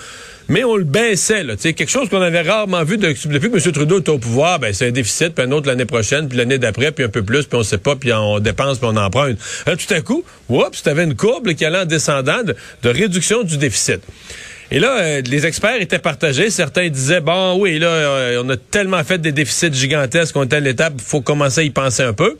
mais 0.48 0.64
on 0.64 0.76
le 0.76 0.84
baissait. 0.84 1.42
Là, 1.44 1.56
quelque 1.56 1.90
chose 1.90 2.08
qu'on 2.08 2.22
avait 2.22 2.40
rarement 2.40 2.82
vu 2.82 2.96
de- 2.96 3.08
depuis 3.08 3.50
que 3.50 3.56
M. 3.58 3.72
Trudeau 3.72 3.98
est 3.98 4.08
au 4.08 4.16
pouvoir. 4.18 4.60
Ben, 4.60 4.72
c'est 4.72 4.86
un 4.88 4.92
déficit, 4.92 5.34
puis 5.34 5.44
un 5.44 5.50
autre 5.52 5.68
l'année 5.68 5.84
prochaine, 5.84 6.26
puis 6.26 6.38
l'année 6.38 6.56
d'après, 6.56 6.90
puis 6.90 7.04
un 7.04 7.08
peu 7.10 7.22
plus, 7.22 7.44
puis 7.44 7.58
on 7.58 7.62
sait 7.62 7.76
pas, 7.76 7.96
puis 7.96 8.14
on 8.14 8.38
dépense, 8.40 8.78
puis 8.78 8.88
on 8.90 8.96
emprunte. 8.96 9.36
Là, 9.66 9.76
tout 9.76 9.92
à 9.92 10.00
coup, 10.00 10.24
oups, 10.48 10.82
tu 10.82 10.88
une 10.90 11.16
courbe 11.16 11.52
qui 11.52 11.66
allait 11.66 11.80
en 11.80 11.84
descendant 11.84 12.42
de, 12.42 12.56
de 12.82 12.88
réduction 12.88 13.42
du 13.42 13.58
déficit. 13.58 14.00
Et 14.72 14.78
là, 14.78 14.98
euh, 14.98 15.22
les 15.22 15.46
experts 15.46 15.80
étaient 15.80 15.98
partagés. 15.98 16.50
Certains 16.50 16.88
disaient, 16.88 17.20
bon, 17.20 17.58
oui, 17.58 17.78
là, 17.78 17.88
euh, 17.88 18.42
on 18.44 18.48
a 18.50 18.56
tellement 18.56 19.02
fait 19.02 19.18
des 19.18 19.32
déficits 19.32 19.72
gigantesques 19.72 20.32
qu'on 20.34 20.44
est 20.44 20.52
à 20.52 20.60
l'étape, 20.60 20.94
faut 21.00 21.20
commencer 21.20 21.60
à 21.60 21.64
y 21.64 21.70
penser 21.70 22.04
un 22.04 22.12
peu. 22.12 22.38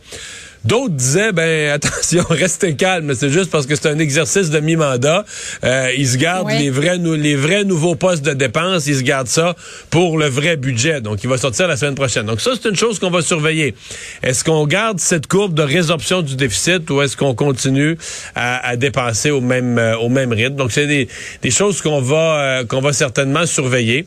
D'autres 0.65 0.95
disaient, 0.95 1.33
ben 1.33 1.71
attention, 1.75 2.25
restez 2.29 2.77
calme, 2.77 3.15
c'est 3.15 3.31
juste 3.31 3.51
parce 3.51 3.67
que 3.67 3.75
c'est 3.75 3.89
un 3.89 3.99
exercice 3.99 4.51
de 4.51 4.61
mi-mandat. 4.61 5.25
Euh, 5.65 5.91
ils 5.97 6.09
se 6.09 6.17
gardent 6.17 6.51
les 6.51 6.71
vrais 6.71 6.99
les 6.99 7.37
vrais 7.37 7.65
nouveaux 7.65 7.95
postes 7.95 8.25
de 8.25 8.33
dépenses, 8.33 8.87
ils 8.87 8.97
se 8.97 9.03
gardent 9.03 9.29
ça 9.29 9.55
pour 9.89 10.19
le 10.19 10.27
vrai 10.27 10.57
budget. 10.57 11.01
Donc, 11.01 11.25
il 11.25 11.31
va 11.31 11.39
sortir 11.39 11.67
la 11.67 11.77
semaine 11.77 11.95
prochaine. 11.95 12.27
Donc, 12.27 12.41
ça, 12.41 12.51
c'est 12.61 12.69
une 12.69 12.77
chose 12.77 12.99
qu'on 12.99 13.11
va 13.11 13.23
surveiller. 13.23 13.75
Est-ce 14.23 14.45
qu'on 14.45 14.67
garde 14.67 15.01
cette 15.01 15.27
courbe 15.27 15.55
de 15.55 15.63
résorption 15.63 16.23
du 16.23 16.37
déficit 16.37 16.89
ou 16.91 17.01
est-ce 17.01 17.17
qu'on 17.17 17.35
continue 17.35 17.97
à, 18.35 18.69
à 18.69 18.77
dépenser 18.77 19.31
au 19.31 19.41
même 19.41 19.79
euh, 19.79 19.97
au 19.97 20.09
même 20.09 20.33
rythme? 20.33 20.57
Donc, 20.57 20.73
c'est 20.73 20.87
des, 20.87 21.09
des 21.43 21.51
choses 21.51 21.81
qu'on 21.81 22.01
va 22.01 22.17
euh, 22.17 22.65
qu'on 22.65 22.81
va 22.81 22.93
certainement 22.93 23.47
surveiller. 23.47 24.07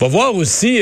On 0.00 0.06
va 0.06 0.10
voir 0.10 0.34
aussi. 0.34 0.80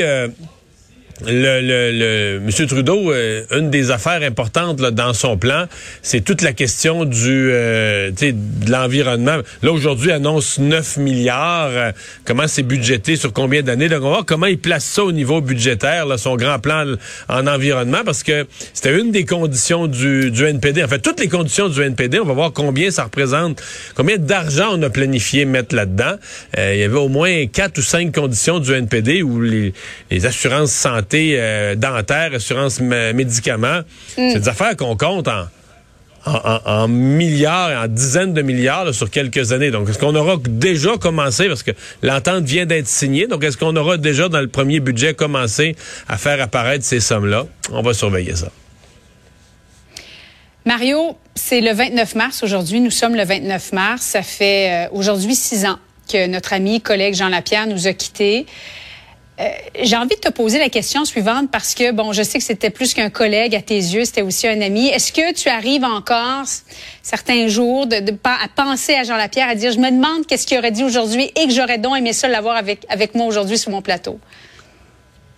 Le, 1.27 2.37
M. 2.37 2.67
Trudeau, 2.67 3.11
euh, 3.11 3.43
une 3.51 3.69
des 3.69 3.91
affaires 3.91 4.23
importantes 4.23 4.77
dans 4.77 5.13
son 5.13 5.37
plan, 5.37 5.65
c'est 6.01 6.21
toute 6.21 6.41
la 6.41 6.53
question 6.53 7.07
euh, 7.07 8.11
de 8.11 8.71
l'environnement. 8.71 9.37
Là, 9.61 9.71
aujourd'hui, 9.71 10.11
annonce 10.11 10.59
9 10.59 10.97
milliards. 10.97 11.69
Euh, 11.71 11.91
comment 12.25 12.47
c'est 12.47 12.63
budgété, 12.63 13.15
sur 13.15 13.33
combien 13.33 13.61
d'années? 13.61 13.89
Donc, 13.89 14.01
on 14.01 14.05
va 14.05 14.09
voir 14.09 14.25
comment 14.25 14.47
il 14.47 14.57
place 14.57 14.85
ça 14.85 15.03
au 15.03 15.11
niveau 15.11 15.41
budgétaire, 15.41 16.05
là, 16.05 16.17
son 16.17 16.35
grand 16.35 16.59
plan 16.59 16.85
en 17.29 17.47
environnement, 17.47 18.03
parce 18.05 18.23
que 18.23 18.47
c'était 18.73 18.99
une 18.99 19.11
des 19.11 19.25
conditions 19.25 19.87
du, 19.87 20.31
du 20.31 20.45
NPD. 20.45 20.83
En 20.83 20.87
fait, 20.87 20.99
toutes 20.99 21.19
les 21.19 21.29
conditions 21.29 21.69
du 21.69 21.81
NPD, 21.81 22.19
on 22.19 22.25
va 22.25 22.33
voir 22.33 22.53
combien 22.53 22.89
ça 22.91 23.03
représente, 23.03 23.61
combien 23.95 24.17
d'argent 24.17 24.69
on 24.71 24.81
a 24.81 24.89
planifié 24.89 25.45
mettre 25.45 25.75
là-dedans. 25.75 26.15
il 26.57 26.77
y 26.77 26.83
avait 26.83 26.97
au 26.97 27.09
moins 27.09 27.45
quatre 27.47 27.77
ou 27.77 27.81
cinq 27.81 28.13
conditions 28.13 28.59
du 28.59 28.73
NPD 28.73 29.23
où 29.23 29.41
les, 29.41 29.73
les 30.09 30.25
assurances 30.25 30.71
santé 30.71 31.10
euh, 31.13 31.75
dentaire, 31.75 32.33
assurance 32.33 32.79
médicaments. 32.79 33.81
C'est 34.15 34.39
des 34.39 34.49
affaires 34.49 34.75
qu'on 34.75 34.95
compte 34.95 35.27
en, 35.27 35.47
en, 36.25 36.87
milliards 36.87 37.71
et 37.71 37.77
en 37.77 37.87
dizaines 37.87 38.33
de 38.33 38.41
milliards 38.41 38.93
sur 38.93 39.09
quelques 39.09 39.51
années. 39.51 39.71
Donc, 39.71 39.89
est-ce 39.89 39.97
qu'on 39.97 40.15
aura 40.15 40.37
déjà 40.47 40.97
commencé, 40.97 41.47
parce 41.47 41.63
que 41.63 41.71
l'entente 42.01 42.43
vient 42.43 42.65
d'être 42.65 42.87
signée, 42.87 43.27
donc 43.27 43.43
est-ce 43.43 43.57
qu'on 43.57 43.75
aura 43.75 43.97
déjà 43.97 44.29
dans 44.29 44.41
le 44.41 44.47
premier 44.47 44.79
budget 44.79 45.13
commencé 45.13 45.75
à 46.07 46.17
faire 46.17 46.41
apparaître 46.41 46.85
ces 46.85 46.99
sommes-là? 46.99 47.45
On 47.71 47.81
va 47.81 47.93
surveiller 47.93 48.35
ça. 48.35 48.51
Mario, 50.65 51.17
c'est 51.33 51.61
le 51.61 51.73
29 51.73 52.15
mars 52.15 52.43
aujourd'hui. 52.43 52.81
Nous 52.81 52.91
sommes 52.91 53.15
le 53.15 53.23
29 53.23 53.73
mars. 53.73 54.03
Ça 54.03 54.21
fait 54.21 54.87
euh, 54.87 54.89
aujourd'hui 54.91 55.33
six 55.33 55.65
ans 55.65 55.79
que 56.11 56.27
notre 56.27 56.53
ami, 56.53 56.81
collègue 56.81 57.15
Jean 57.15 57.29
Lapierre 57.29 57.65
nous 57.65 57.87
a 57.87 57.93
quittés. 57.93 58.45
Euh, 59.41 59.49
j'ai 59.81 59.95
envie 59.95 60.15
de 60.15 60.19
te 60.19 60.29
poser 60.29 60.59
la 60.59 60.69
question 60.69 61.03
suivante 61.05 61.49
parce 61.51 61.73
que, 61.73 61.91
bon, 61.91 62.13
je 62.13 62.21
sais 62.21 62.37
que 62.37 62.43
c'était 62.43 62.69
plus 62.69 62.93
qu'un 62.93 63.09
collègue 63.09 63.55
à 63.55 63.61
tes 63.61 63.75
yeux, 63.75 64.05
c'était 64.05 64.21
aussi 64.21 64.47
un 64.47 64.61
ami. 64.61 64.87
Est-ce 64.87 65.11
que 65.11 65.33
tu 65.33 65.49
arrives 65.49 65.83
encore 65.83 66.45
certains 67.01 67.47
jours 67.47 67.87
de, 67.87 67.95
à 68.23 68.47
penser 68.55 68.93
à 68.93 69.03
Jean 69.03 69.17
Lapierre, 69.17 69.47
à 69.49 69.55
dire, 69.55 69.71
je 69.71 69.79
me 69.79 69.89
demande 69.89 70.27
qu'est-ce 70.27 70.45
qu'il 70.45 70.57
aurait 70.59 70.71
dit 70.71 70.83
aujourd'hui 70.83 71.31
et 71.35 71.47
que 71.47 71.53
j'aurais 71.53 71.79
donc 71.79 71.97
aimé 71.97 72.13
ça 72.13 72.27
l'avoir 72.27 72.55
avec, 72.55 72.85
avec 72.89 73.15
moi 73.15 73.25
aujourd'hui 73.25 73.57
sur 73.57 73.71
mon 73.71 73.81
plateau? 73.81 74.19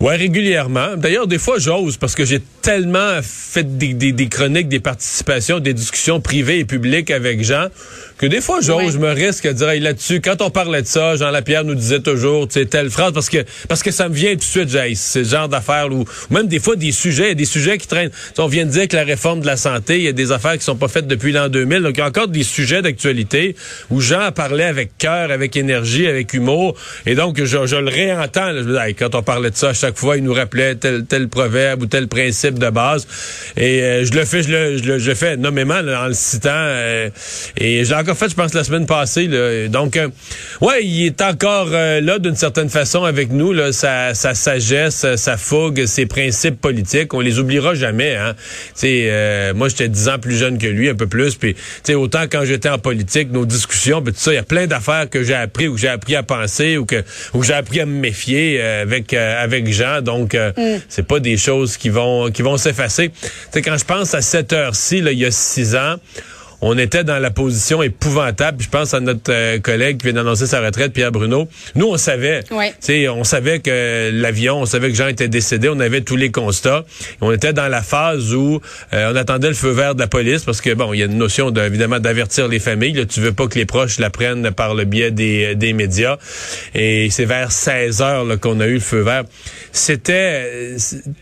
Ouais, 0.03 0.17
régulièrement. 0.17 0.97
D'ailleurs, 0.97 1.27
des 1.27 1.37
fois, 1.37 1.59
j'ose 1.59 1.95
parce 1.95 2.13
que 2.13 2.25
j'ai 2.25 2.41
tellement 2.61 3.21
fait 3.21 3.77
des, 3.77 4.27
chroniques, 4.27 4.67
des 4.67 4.81
participations, 4.81 5.59
des 5.59 5.73
discussions 5.73 6.19
privées 6.19 6.59
et 6.59 6.65
publiques 6.65 7.09
avec 7.09 7.41
Jean 7.41 7.67
que 8.17 8.25
des 8.25 8.41
fois, 8.41 8.59
j'ose, 8.61 8.93
je 8.93 8.97
me 8.97 9.11
risque 9.11 9.45
à 9.45 9.53
dire 9.53 9.73
là-dessus. 9.81 10.21
Quand 10.21 10.41
on 10.41 10.49
parlait 10.49 10.81
de 10.81 10.87
ça, 10.87 11.15
Jean 11.15 11.31
Lapierre 11.31 11.63
nous 11.63 11.75
disait 11.75 11.99
toujours, 11.99 12.47
tu 12.47 12.59
sais, 12.59 12.65
telle 12.65 12.89
phrase 12.89 13.13
parce 13.13 13.29
que 13.29 13.43
parce 13.67 13.83
que 13.83 13.91
ça 13.91 14.09
me 14.09 14.13
vient 14.13 14.31
tout 14.31 14.37
de 14.37 14.43
suite, 14.43 14.69
j'ai 14.69 14.95
ce 14.95 15.23
genre 15.23 15.49
d'affaires 15.49 15.91
ou 15.91 16.05
même 16.29 16.47
des 16.47 16.59
fois 16.59 16.75
des 16.75 16.91
sujets, 16.91 17.35
des 17.35 17.45
sujets 17.45 17.77
qui 17.77 17.87
traînent. 17.87 18.11
on 18.37 18.47
vient 18.47 18.65
de 18.65 18.71
dire 18.71 18.87
que 18.87 18.95
la 18.95 19.03
réforme 19.03 19.41
de 19.41 19.45
la 19.45 19.57
santé, 19.57 19.97
il 19.97 20.03
y 20.03 20.07
a 20.07 20.13
des 20.13 20.31
affaires 20.31 20.57
qui 20.57 20.63
sont 20.63 20.75
pas 20.75 20.87
faites 20.87 21.07
depuis 21.07 21.31
l'an 21.31 21.49
2000, 21.49 21.81
donc 21.81 21.93
il 21.95 21.99
y 21.99 22.01
a 22.01 22.07
encore 22.07 22.27
des 22.27 22.43
sujets 22.43 22.81
d'actualité 22.81 23.55
où 23.89 23.99
Jean 23.99 24.31
parlait 24.31 24.65
avec 24.65 24.97
cœur, 24.97 25.31
avec 25.31 25.57
énergie, 25.57 26.07
avec 26.07 26.33
humour, 26.33 26.75
et 27.05 27.15
donc 27.15 27.43
je, 27.43 27.65
je 27.65 27.75
le 27.75 27.89
réentends. 27.89 28.51
quand 28.97 29.15
on 29.15 29.23
parlait 29.23 29.51
de 29.51 29.55
ça, 29.55 29.69
à 29.69 29.73
chaque 29.73 29.97
fois, 29.97 30.17
il 30.17 30.23
nous 30.23 30.33
rappelait 30.33 30.75
tel 30.75 31.05
tel 31.05 31.27
proverbe 31.27 31.83
ou 31.83 31.85
tel 31.87 32.07
principe 32.07 32.59
de 32.59 32.69
base, 32.69 33.07
et 33.57 33.81
euh, 33.81 34.05
je 34.05 34.13
le 34.13 34.25
fais, 34.25 34.43
je 34.43 34.49
le, 34.49 34.77
je 34.77 35.09
le, 35.09 35.15
fais 35.15 35.37
nommément 35.37 35.75
en 35.75 36.07
le 36.07 36.13
citant, 36.13 36.49
euh, 36.53 37.09
et 37.57 37.85
j'ai 37.85 37.93
encore 38.03 38.17
fait, 38.17 38.29
je 38.29 38.35
pense, 38.35 38.53
la 38.53 38.63
semaine 38.65 38.85
passée. 38.85 39.27
Là. 39.27 39.67
Donc, 39.69 39.95
euh, 39.95 40.09
ouais, 40.59 40.83
il 40.83 41.05
est 41.05 41.21
encore 41.21 41.69
euh, 41.71 42.01
là 42.01 42.19
d'une 42.19 42.35
certaine 42.35 42.69
façon 42.69 43.05
avec 43.05 43.31
nous. 43.31 43.53
Là, 43.53 43.71
sa, 43.71 44.13
sa, 44.13 44.33
sagesse, 44.33 45.05
sa 45.15 45.37
fougue, 45.37 45.85
ses 45.85 46.05
principes 46.05 46.59
politiques, 46.59 47.13
on 47.13 47.21
les 47.21 47.39
oubliera 47.39 47.75
jamais. 47.75 48.15
Hein. 48.15 48.35
Euh, 48.83 49.53
moi, 49.53 49.69
j'étais 49.69 49.87
dix 49.87 50.09
ans 50.09 50.19
plus 50.19 50.35
jeune 50.35 50.57
que 50.57 50.67
lui, 50.67 50.89
un 50.89 50.95
peu 50.95 51.07
plus. 51.07 51.35
Puis, 51.35 51.55
autant 51.95 52.23
quand 52.29 52.43
j'étais 52.43 52.69
en 52.69 52.77
politique, 52.77 53.31
nos 53.31 53.45
discussions, 53.45 54.01
puis 54.01 54.13
tout 54.13 54.19
ça, 54.19 54.33
il 54.33 54.35
y 54.35 54.39
a 54.39 54.43
plein 54.43 54.67
d'affaires 54.67 55.09
que 55.09 55.23
j'ai 55.23 55.35
appris 55.35 55.67
ou 55.69 55.75
que 55.75 55.79
j'ai 55.79 55.87
appris 55.87 56.15
à 56.15 56.23
penser 56.23 56.77
ou 56.77 56.85
que 56.85 57.03
ou 57.33 57.43
j'ai 57.43 57.53
appris 57.53 57.79
à 57.79 57.85
me 57.85 57.97
méfier 57.97 58.61
avec 58.61 59.13
avec 59.13 59.71
Jean. 59.71 60.01
Donc, 60.01 60.33
mm. 60.33 60.79
c'est 60.89 61.07
pas 61.07 61.19
des 61.19 61.37
choses 61.37 61.77
qui 61.77 61.89
vont 61.89 62.31
qui 62.31 62.41
vont 62.41 62.57
s'effacer. 62.57 63.11
Quand 63.53 63.77
je 63.77 63.85
pense 63.85 64.13
à 64.13 64.21
cette 64.21 64.51
heure-ci, 64.51 64.97
il 64.97 65.19
y 65.19 65.25
a 65.25 65.31
six 65.31 65.75
ans 65.75 65.95
on 66.65 66.77
était 66.77 67.03
dans 67.03 67.19
la 67.19 67.29
position 67.29 67.83
épouvantable. 67.83 68.63
Je 68.63 68.69
pense 68.69 68.93
à 68.93 69.01
notre 69.01 69.33
euh, 69.33 69.59
collègue 69.59 69.97
qui 69.97 70.05
vient 70.05 70.13
d'annoncer 70.13 70.47
sa 70.47 70.61
retraite, 70.61 70.93
Pierre 70.93 71.11
Bruno. 71.11 71.49
Nous, 71.75 71.87
on 71.87 71.97
savait. 71.97 72.39
Ouais. 72.51 72.73
On 73.09 73.25
savait 73.25 73.59
que 73.59 74.11
l'avion, 74.13 74.61
on 74.61 74.65
savait 74.65 74.89
que 74.89 74.95
Jean 74.95 75.09
était 75.09 75.27
décédé, 75.27 75.67
on 75.67 75.79
avait 75.81 76.01
tous 76.01 76.15
les 76.15 76.31
constats. 76.31 76.85
On 77.19 77.33
était 77.33 77.51
dans 77.51 77.67
la 77.67 77.81
phase 77.81 78.33
où 78.33 78.61
euh, 78.93 79.11
on 79.11 79.15
attendait 79.17 79.49
le 79.49 79.55
feu 79.55 79.71
vert 79.71 79.93
de 79.93 79.99
la 79.99 80.07
police 80.07 80.43
parce 80.43 80.61
que, 80.61 80.73
bon, 80.73 80.93
il 80.93 80.99
y 80.99 81.03
a 81.03 81.05
une 81.05 81.17
notion, 81.17 81.51
de, 81.51 81.59
évidemment, 81.59 81.99
d'avertir 81.99 82.47
les 82.47 82.59
familles. 82.59 82.93
Là, 82.93 83.05
tu 83.05 83.19
veux 83.19 83.33
pas 83.33 83.47
que 83.47 83.59
les 83.59 83.65
proches 83.65 83.99
la 83.99 84.09
prennent 84.09 84.51
par 84.51 84.73
le 84.73 84.85
biais 84.85 85.11
des, 85.11 85.55
des 85.55 85.73
médias. 85.73 86.17
Et 86.73 87.09
c'est 87.09 87.25
vers 87.25 87.51
16 87.51 88.01
heures 88.01 88.39
qu'on 88.39 88.61
a 88.61 88.67
eu 88.67 88.75
le 88.75 88.79
feu 88.79 89.01
vert. 89.01 89.23
C'était... 89.73 90.43
Euh, 90.45 90.77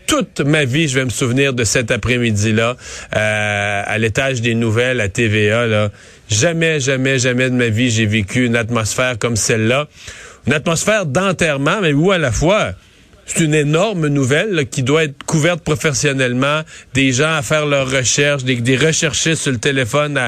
toute 0.06 0.40
ma 0.40 0.66
vie, 0.66 0.88
je 0.88 0.98
vais 0.98 1.04
me 1.04 1.10
souvenir 1.10 1.54
de 1.54 1.64
cet 1.64 1.90
après-midi-là 1.90 2.76
à 3.12 3.98
l'étage 3.98 4.42
des 4.42 4.54
nouvelles 4.54 5.00
à 5.00 5.08
TV 5.08 5.31
Jamais, 6.28 6.80
jamais, 6.80 7.18
jamais 7.18 7.50
de 7.50 7.54
ma 7.54 7.68
vie, 7.68 7.90
j'ai 7.90 8.06
vécu 8.06 8.46
une 8.46 8.56
atmosphère 8.56 9.18
comme 9.18 9.36
celle-là. 9.36 9.88
Une 10.46 10.54
atmosphère 10.54 11.06
d'enterrement, 11.06 11.80
mais 11.82 11.92
où 11.92 12.10
à 12.10 12.18
la 12.18 12.32
fois, 12.32 12.72
c'est 13.26 13.44
une 13.44 13.54
énorme 13.54 14.08
nouvelle 14.08 14.66
qui 14.68 14.82
doit 14.82 15.04
être 15.04 15.22
couverte 15.24 15.62
professionnellement, 15.62 16.62
des 16.94 17.12
gens 17.12 17.34
à 17.34 17.42
faire 17.42 17.66
leurs 17.66 17.90
recherches, 17.90 18.44
des, 18.44 18.56
des 18.56 18.76
recherchistes 18.76 19.42
sur 19.42 19.52
le 19.52 19.58
téléphone 19.58 20.18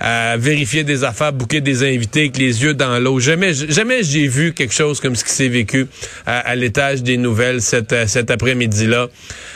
à, 0.00 0.36
vérifier 0.36 0.82
des 0.82 1.04
affaires, 1.04 1.32
bouquer 1.32 1.60
des 1.60 1.84
invités 1.84 2.20
avec 2.20 2.38
les 2.38 2.62
yeux 2.64 2.74
dans 2.74 2.98
l'eau. 2.98 3.20
Jamais, 3.20 3.54
jamais 3.54 4.02
j'ai 4.02 4.26
vu 4.26 4.52
quelque 4.52 4.74
chose 4.74 5.00
comme 5.00 5.14
ce 5.14 5.24
qui 5.24 5.30
s'est 5.30 5.48
vécu 5.48 5.86
à, 6.26 6.54
l'étage 6.56 7.02
des 7.02 7.16
nouvelles 7.16 7.62
cet, 7.62 7.94
cet 8.08 8.30
après-midi-là, 8.30 9.08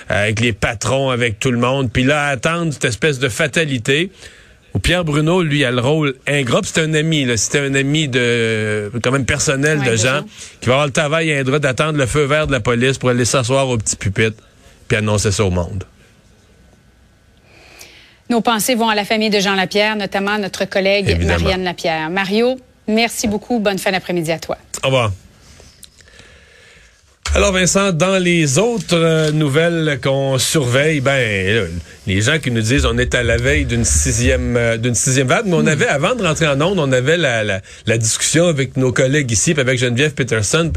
avec 0.09 0.41
les 0.41 0.53
patrons, 0.53 1.11
avec 1.11 1.41
tout 1.41 1.51
le 1.51 1.59
monde. 1.59 1.91
Puis 1.93 2.05
là, 2.05 2.27
attendre 2.29 2.73
cette 2.73 2.85
espèce 2.85 3.19
de 3.19 3.29
fatalité. 3.29 4.11
Pierre 4.79 5.05
Bruno, 5.05 5.43
lui, 5.43 5.65
a 5.65 5.71
le 5.71 5.81
rôle 5.81 6.15
ingrat. 6.27 6.61
C'est 6.65 6.81
un 6.81 6.95
ami, 6.95 7.27
c'était 7.37 7.61
un 7.61 7.75
ami 7.75 8.09
de 8.09 8.91
quand 9.03 9.11
même 9.13 9.25
personnel 9.25 9.83
de 9.83 9.97
Jean, 9.97 10.23
qui 10.61 10.69
va 10.69 10.75
avoir 10.75 10.87
le 10.87 10.93
travail 10.93 11.33
ingrat 11.33 11.59
d'attendre 11.59 11.99
le 11.99 12.07
feu 12.07 12.25
vert 12.25 12.47
de 12.47 12.53
la 12.53 12.61
police 12.61 12.99
pour 12.99 13.11
aller 13.11 13.25
s'asseoir 13.25 13.69
au 13.69 13.79
petit 13.79 13.97
pupitre 13.97 14.43
puis 14.89 14.97
annoncer 14.97 15.33
ça 15.33 15.45
au 15.45 15.51
monde. 15.51 15.85
Nos 18.29 18.41
pensées 18.41 18.75
vont 18.75 18.89
à 18.89 18.95
la 18.95 19.05
famille 19.05 19.31
de 19.31 19.39
Jean 19.39 19.55
Lapierre, 19.55 19.97
notamment 19.97 20.33
à 20.33 20.39
notre 20.39 20.65
collègue 20.65 21.25
Marianne 21.25 21.63
Lapierre. 21.63 22.11
Mario, 22.11 22.57
merci 22.89 23.29
beaucoup. 23.29 23.61
Bonne 23.61 23.79
fin 23.79 23.93
d'après-midi 23.93 24.33
à 24.33 24.39
toi. 24.39 24.59
Au 24.83 24.87
revoir. 24.87 25.13
Alors 27.37 27.53
Vincent, 27.53 27.93
dans 27.93 28.17
les 28.17 28.57
autres 28.57 28.95
euh, 28.97 29.31
nouvelles 29.31 29.99
qu'on 30.03 30.39
surveille, 30.39 31.03
ben 31.03 31.69
les 32.07 32.23
gens 32.23 32.39
qui 32.39 32.51
nous 32.51 32.63
disent 32.63 32.87
on 32.87 32.97
est 32.97 33.15
à 33.15 33.23
la 33.23 33.37
veille 33.37 33.67
d'une 33.67 33.85
sixième 33.85 34.57
euh, 34.57 34.79
d'une 34.79 34.95
sixième 34.95 35.27
vague, 35.27 35.45
mais 35.45 35.53
on 35.53 35.65
hmm. 35.65 35.69
avait 35.69 35.87
avant 35.87 36.15
de 36.15 36.23
rentrer 36.23 36.47
en 36.47 36.59
onde, 36.63 36.79
on 36.79 36.91
avait 36.93 37.19
la, 37.19 37.45
la, 37.45 37.99
discussion 37.99 38.47
avec 38.47 38.79
nos 38.79 38.91
collègues 38.91 39.31
ici, 39.31 39.53
puis 39.53 39.61
avec 39.61 39.79
Geneviève 39.79 40.15
Peterson, 40.15 40.73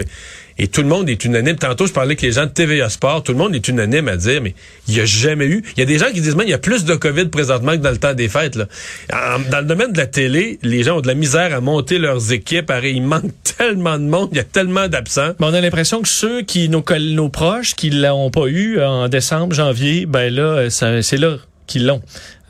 et 0.60 0.68
tout 0.68 0.82
le 0.82 0.88
monde 0.88 1.10
est 1.10 1.24
unanime. 1.24 1.56
Tantôt, 1.56 1.88
je 1.88 1.94
parlais 1.94 2.10
avec 2.10 2.22
les 2.22 2.34
gens 2.34 2.46
de 2.46 2.52
TVA 2.52 2.90
Sport. 2.90 3.24
Tout 3.24 3.32
le 3.32 3.38
monde 3.38 3.56
est 3.56 3.68
unanime 3.68 4.10
à 4.10 4.18
dire, 4.18 4.42
mais 4.42 4.54
il 4.88 4.94
n'y 4.94 5.00
a 5.00 5.06
jamais 5.06 5.46
eu. 5.46 5.64
Il 5.76 5.80
y 5.80 5.84
a 5.84 5.86
des 5.86 5.98
gens 5.98 6.08
qui 6.14 6.20
disent, 6.20 6.36
mais 6.36 6.44
il 6.44 6.50
y 6.50 6.54
a 6.54 6.58
plus 6.58 6.84
de 6.84 6.96
COVID 6.96 7.28
présentement 7.28 7.72
que 7.72 7.78
dans 7.78 7.92
le 7.92 7.98
temps 7.98 8.14
des 8.14 8.28
fêtes. 8.28 8.58
Là. 8.58 8.68
dans 9.50 9.60
le 9.60 9.66
domaine 9.66 9.94
de 9.94 9.98
la 9.98 10.06
télé, 10.06 10.60
les 10.62 10.84
gens 10.84 10.98
ont 10.98 11.02
de 11.02 11.08
la 11.08 11.16
misère 11.16 11.56
à 11.56 11.62
monter 11.62 11.98
leurs 11.98 12.34
équipes. 12.34 12.72
Il 12.84 13.04
manque 13.04 13.32
tellement 13.58 13.98
de 13.98 14.04
monde, 14.04 14.30
il 14.34 14.38
y 14.38 14.42
a 14.42 14.44
tellement 14.44 14.88
d'absents. 14.88 15.32
on 15.40 15.54
a 15.54 15.62
l'impression 15.62 16.02
que 16.02 16.10
ceux 16.10 16.42
qui, 16.42 16.68
nos, 16.68 16.84
nos 17.00 17.30
proches, 17.30 17.74
qui 17.76 17.90
l'ont 17.90 18.30
pas 18.30 18.48
eu 18.48 18.82
en 18.82 19.08
décembre, 19.08 19.56
janvier, 19.56 20.06
ben 20.06 20.34
là, 20.34 20.70
c'est 20.70 21.18
là 21.18 21.38
qu'ils 21.68 21.86
l'ont. 21.86 22.02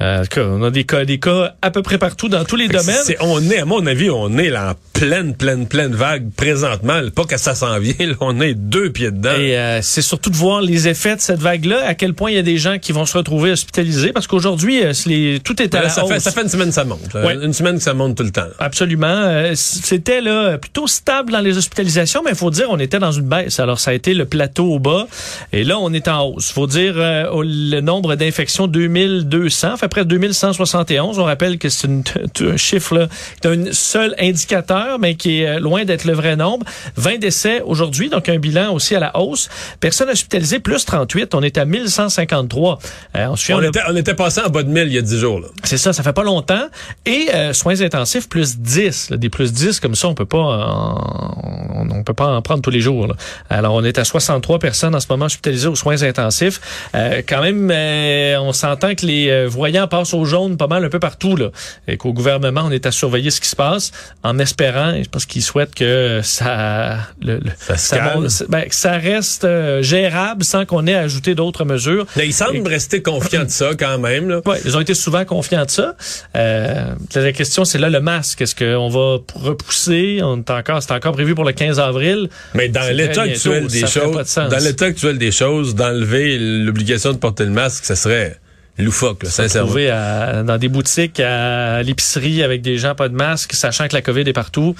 Euh, 0.01 0.23
on 0.37 0.63
a 0.63 0.71
des 0.71 0.85
cas, 0.85 1.03
des 1.03 1.19
cas 1.19 1.55
à 1.61 1.71
peu 1.71 1.81
près 1.81 1.97
partout 1.97 2.29
dans 2.29 2.45
tous 2.45 2.55
les 2.55 2.69
domaines. 2.69 2.95
on 3.19 3.41
est, 3.49 3.59
à 3.59 3.65
mon 3.65 3.85
avis, 3.85 4.09
on 4.09 4.37
est 4.37 4.49
là 4.49 4.71
en 4.71 4.73
pleine, 4.93 5.35
pleine, 5.35 5.67
pleine 5.67 5.93
vague 5.93 6.31
présentement. 6.37 7.01
Pas 7.13 7.25
que 7.25 7.37
ça 7.37 7.53
s'en 7.53 7.79
vient, 7.79 7.93
on 8.21 8.39
est 8.39 8.53
deux 8.53 8.91
pieds 8.91 9.11
dedans. 9.11 9.35
Et 9.37 9.57
euh, 9.57 9.81
c'est 9.81 10.01
surtout 10.01 10.29
de 10.29 10.37
voir 10.37 10.61
les 10.61 10.87
effets 10.87 11.17
de 11.17 11.21
cette 11.21 11.39
vague-là, 11.39 11.85
à 11.85 11.95
quel 11.95 12.13
point 12.13 12.31
il 12.31 12.35
y 12.35 12.39
a 12.39 12.43
des 12.43 12.57
gens 12.57 12.79
qui 12.79 12.93
vont 12.93 13.05
se 13.05 13.17
retrouver 13.17 13.51
hospitalisés, 13.51 14.13
parce 14.13 14.27
qu'aujourd'hui, 14.27 14.81
euh, 14.83 15.39
tout 15.43 15.61
est 15.61 15.75
à 15.75 15.81
la 15.81 15.89
ça 15.89 16.05
Fait, 16.05 16.19
ça 16.21 16.31
fait 16.31 16.43
une 16.43 16.49
semaine 16.49 16.69
que 16.69 16.75
ça 16.75 16.85
monte. 16.85 17.15
Une 17.15 17.53
semaine 17.53 17.75
que 17.75 17.83
ça 17.83 17.93
monte 17.93 18.15
tout 18.15 18.23
le 18.23 18.31
temps. 18.31 18.47
Absolument. 18.59 19.51
C'était 19.55 20.21
là 20.21 20.57
plutôt 20.57 20.87
stable 20.87 21.33
dans 21.33 21.41
les 21.41 21.57
hospitalisations, 21.57 22.21
mais 22.23 22.31
il 22.31 22.37
faut 22.37 22.51
dire 22.51 22.67
on 22.69 22.79
était 22.79 22.99
dans 22.99 23.11
une 23.11 23.27
baisse. 23.27 23.59
Alors 23.59 23.79
ça 23.79 23.91
a 23.91 23.93
été 23.93 24.13
le 24.13 24.25
plateau 24.25 24.65
au 24.65 24.79
bas, 24.79 25.07
et 25.51 25.65
là 25.65 25.77
on 25.77 25.91
est 25.91 26.07
en 26.07 26.25
hausse. 26.25 26.51
faut 26.51 26.67
dire 26.67 26.93
le 26.95 27.79
nombre 27.81 28.15
d'infections 28.15 28.67
2200, 28.67 29.77
fait 29.77 29.88
près 29.89 30.05
2171. 30.05 31.19
On 31.19 31.23
rappelle 31.23 31.57
que 31.57 31.69
c'est 31.69 31.87
un 31.87 32.57
chiffre 32.57 32.95
là, 32.95 33.07
un 33.45 33.71
seul 33.71 34.15
indicateur, 34.19 34.99
mais 34.99 35.15
qui 35.15 35.41
est 35.41 35.59
loin 35.59 35.85
d'être 35.85 36.05
le 36.05 36.13
vrai 36.13 36.35
nombre. 36.35 36.65
20 36.95 37.17
décès 37.19 37.61
aujourd'hui, 37.61 38.09
donc 38.09 38.29
un 38.29 38.37
bilan 38.37 38.73
aussi 38.73 38.95
à 38.95 38.99
la 38.99 39.17
hausse. 39.19 39.49
Personnes 39.79 40.09
hospitalisées, 40.09 40.59
plus 40.59 40.85
38. 40.85 41.35
On 41.35 41.41
est 41.41 41.57
à 41.57 41.65
1153. 41.65 42.79
Euh, 43.15 43.25
on, 43.27 43.31
on, 43.31 43.61
était, 43.61 43.79
on, 43.89 43.95
était, 43.95 44.13
passé 44.13 44.41
en 44.45 44.49
bas 44.49 44.63
de 44.63 44.69
1000 44.69 44.87
il 44.87 44.93
y 44.93 44.97
a 44.97 45.01
10 45.01 45.19
jours. 45.19 45.41
C'est 45.63 45.77
ça, 45.77 45.93
ça 45.93 46.03
fait 46.03 46.13
pas 46.13 46.23
longtemps. 46.23 46.67
Et 47.05 47.29
euh, 47.33 47.53
soins 47.53 47.81
intensifs, 47.81 48.29
plus 48.29 48.57
10. 48.57 49.11
Là, 49.11 49.17
des 49.17 49.29
plus 49.29 49.53
10 49.53 49.79
comme 49.79 49.95
ça, 49.95 50.07
on 50.07 50.15
peut 50.15 50.25
pas 50.25 50.37
en, 50.37 51.89
on, 51.91 52.03
peut 52.03 52.13
pas 52.13 52.27
en 52.27 52.41
prendre 52.41 52.61
tous 52.61 52.69
les 52.69 52.81
jours. 52.81 53.07
Là. 53.07 53.15
Alors, 53.49 53.73
on 53.73 53.83
est 53.83 53.97
à 53.97 54.03
63 54.03 54.59
personnes 54.59 54.95
en 54.95 54.99
ce 54.99 55.07
moment 55.09 55.25
hospitalisées 55.25 55.67
aux 55.67 55.75
soins 55.75 56.03
intensifs. 56.03 56.61
Euh, 56.95 57.21
quand 57.27 57.41
même, 57.41 57.69
euh, 57.71 58.37
on 58.39 58.53
s'entend 58.53 58.95
que 58.95 59.05
les 59.05 59.29
euh, 59.29 59.47
voyants 59.79 59.87
passent 59.87 60.13
au 60.13 60.25
jaune 60.25 60.57
pas 60.57 60.67
mal 60.67 60.83
un 60.85 60.89
peu 60.89 60.99
partout. 60.99 61.35
Là, 61.35 61.49
et 61.87 61.97
qu'au 61.97 62.13
gouvernement, 62.13 62.63
on 62.65 62.71
est 62.71 62.85
à 62.85 62.91
surveiller 62.91 63.31
ce 63.31 63.41
qui 63.41 63.49
se 63.49 63.55
passe 63.55 63.91
en 64.23 64.39
espérant, 64.39 64.91
et 64.91 65.03
je 65.03 65.09
pense 65.09 65.25
qu'ils 65.25 65.43
souhaitent 65.43 65.75
que 65.75 66.21
ça, 66.23 66.97
le, 67.21 67.39
ça, 67.57 67.77
ça, 67.77 68.15
ben, 68.47 68.65
ça 68.69 68.93
reste 68.93 69.43
euh, 69.43 69.81
gérable 69.81 70.43
sans 70.43 70.65
qu'on 70.65 70.87
ait 70.87 70.95
ajouté 70.95 71.35
d'autres 71.35 71.65
mesures. 71.65 72.05
Mais 72.15 72.27
ils 72.27 72.33
semblent 72.33 72.67
rester 72.67 73.01
confiants 73.01 73.43
de 73.43 73.49
ça 73.49 73.71
quand 73.77 73.97
même. 73.99 74.29
Là. 74.29 74.41
ils 74.65 74.75
ont 74.75 74.81
été 74.81 74.93
souvent 74.93 75.25
confiants 75.25 75.65
de 75.65 75.69
ça. 75.69 75.95
Euh, 76.35 76.93
la 77.15 77.31
question, 77.31 77.65
c'est 77.65 77.77
là 77.77 77.89
le 77.89 77.99
masque. 77.99 78.41
Est-ce 78.41 78.55
qu'on 78.55 78.89
va 78.89 79.17
repousser? 79.35 80.19
On 80.21 80.39
est 80.39 80.49
encore, 80.49 80.81
c'est 80.81 80.91
encore 80.91 81.13
prévu 81.13 81.35
pour 81.35 81.45
le 81.45 81.53
15 81.53 81.79
avril. 81.79 82.29
Mais 82.53 82.69
dans 82.69 82.93
l'état 82.93 83.23
actuel 83.23 83.67
des 83.67 83.87
choses, 83.87 84.35
dans 84.35 84.63
l'état 84.63 84.85
actuel 84.85 85.17
des 85.17 85.31
choses, 85.31 85.75
d'enlever 85.75 86.37
l'obligation 86.39 87.13
de 87.13 87.17
porter 87.17 87.45
le 87.45 87.51
masque, 87.51 87.85
ça 87.85 87.95
serait 87.95 88.37
loufoque, 88.83 89.23
là, 89.23 89.29
sincèrement. 89.29 89.67
Trouver 89.67 89.89
dans 90.45 90.57
des 90.57 90.69
boutiques, 90.69 91.19
à 91.19 91.83
l'épicerie 91.83 92.43
avec 92.43 92.61
des 92.61 92.77
gens 92.77 92.95
pas 92.95 93.09
de 93.09 93.15
masque, 93.15 93.53
sachant 93.53 93.87
que 93.87 93.93
la 93.93 94.01
COVID 94.01 94.21
est 94.21 94.33
partout. 94.33 94.75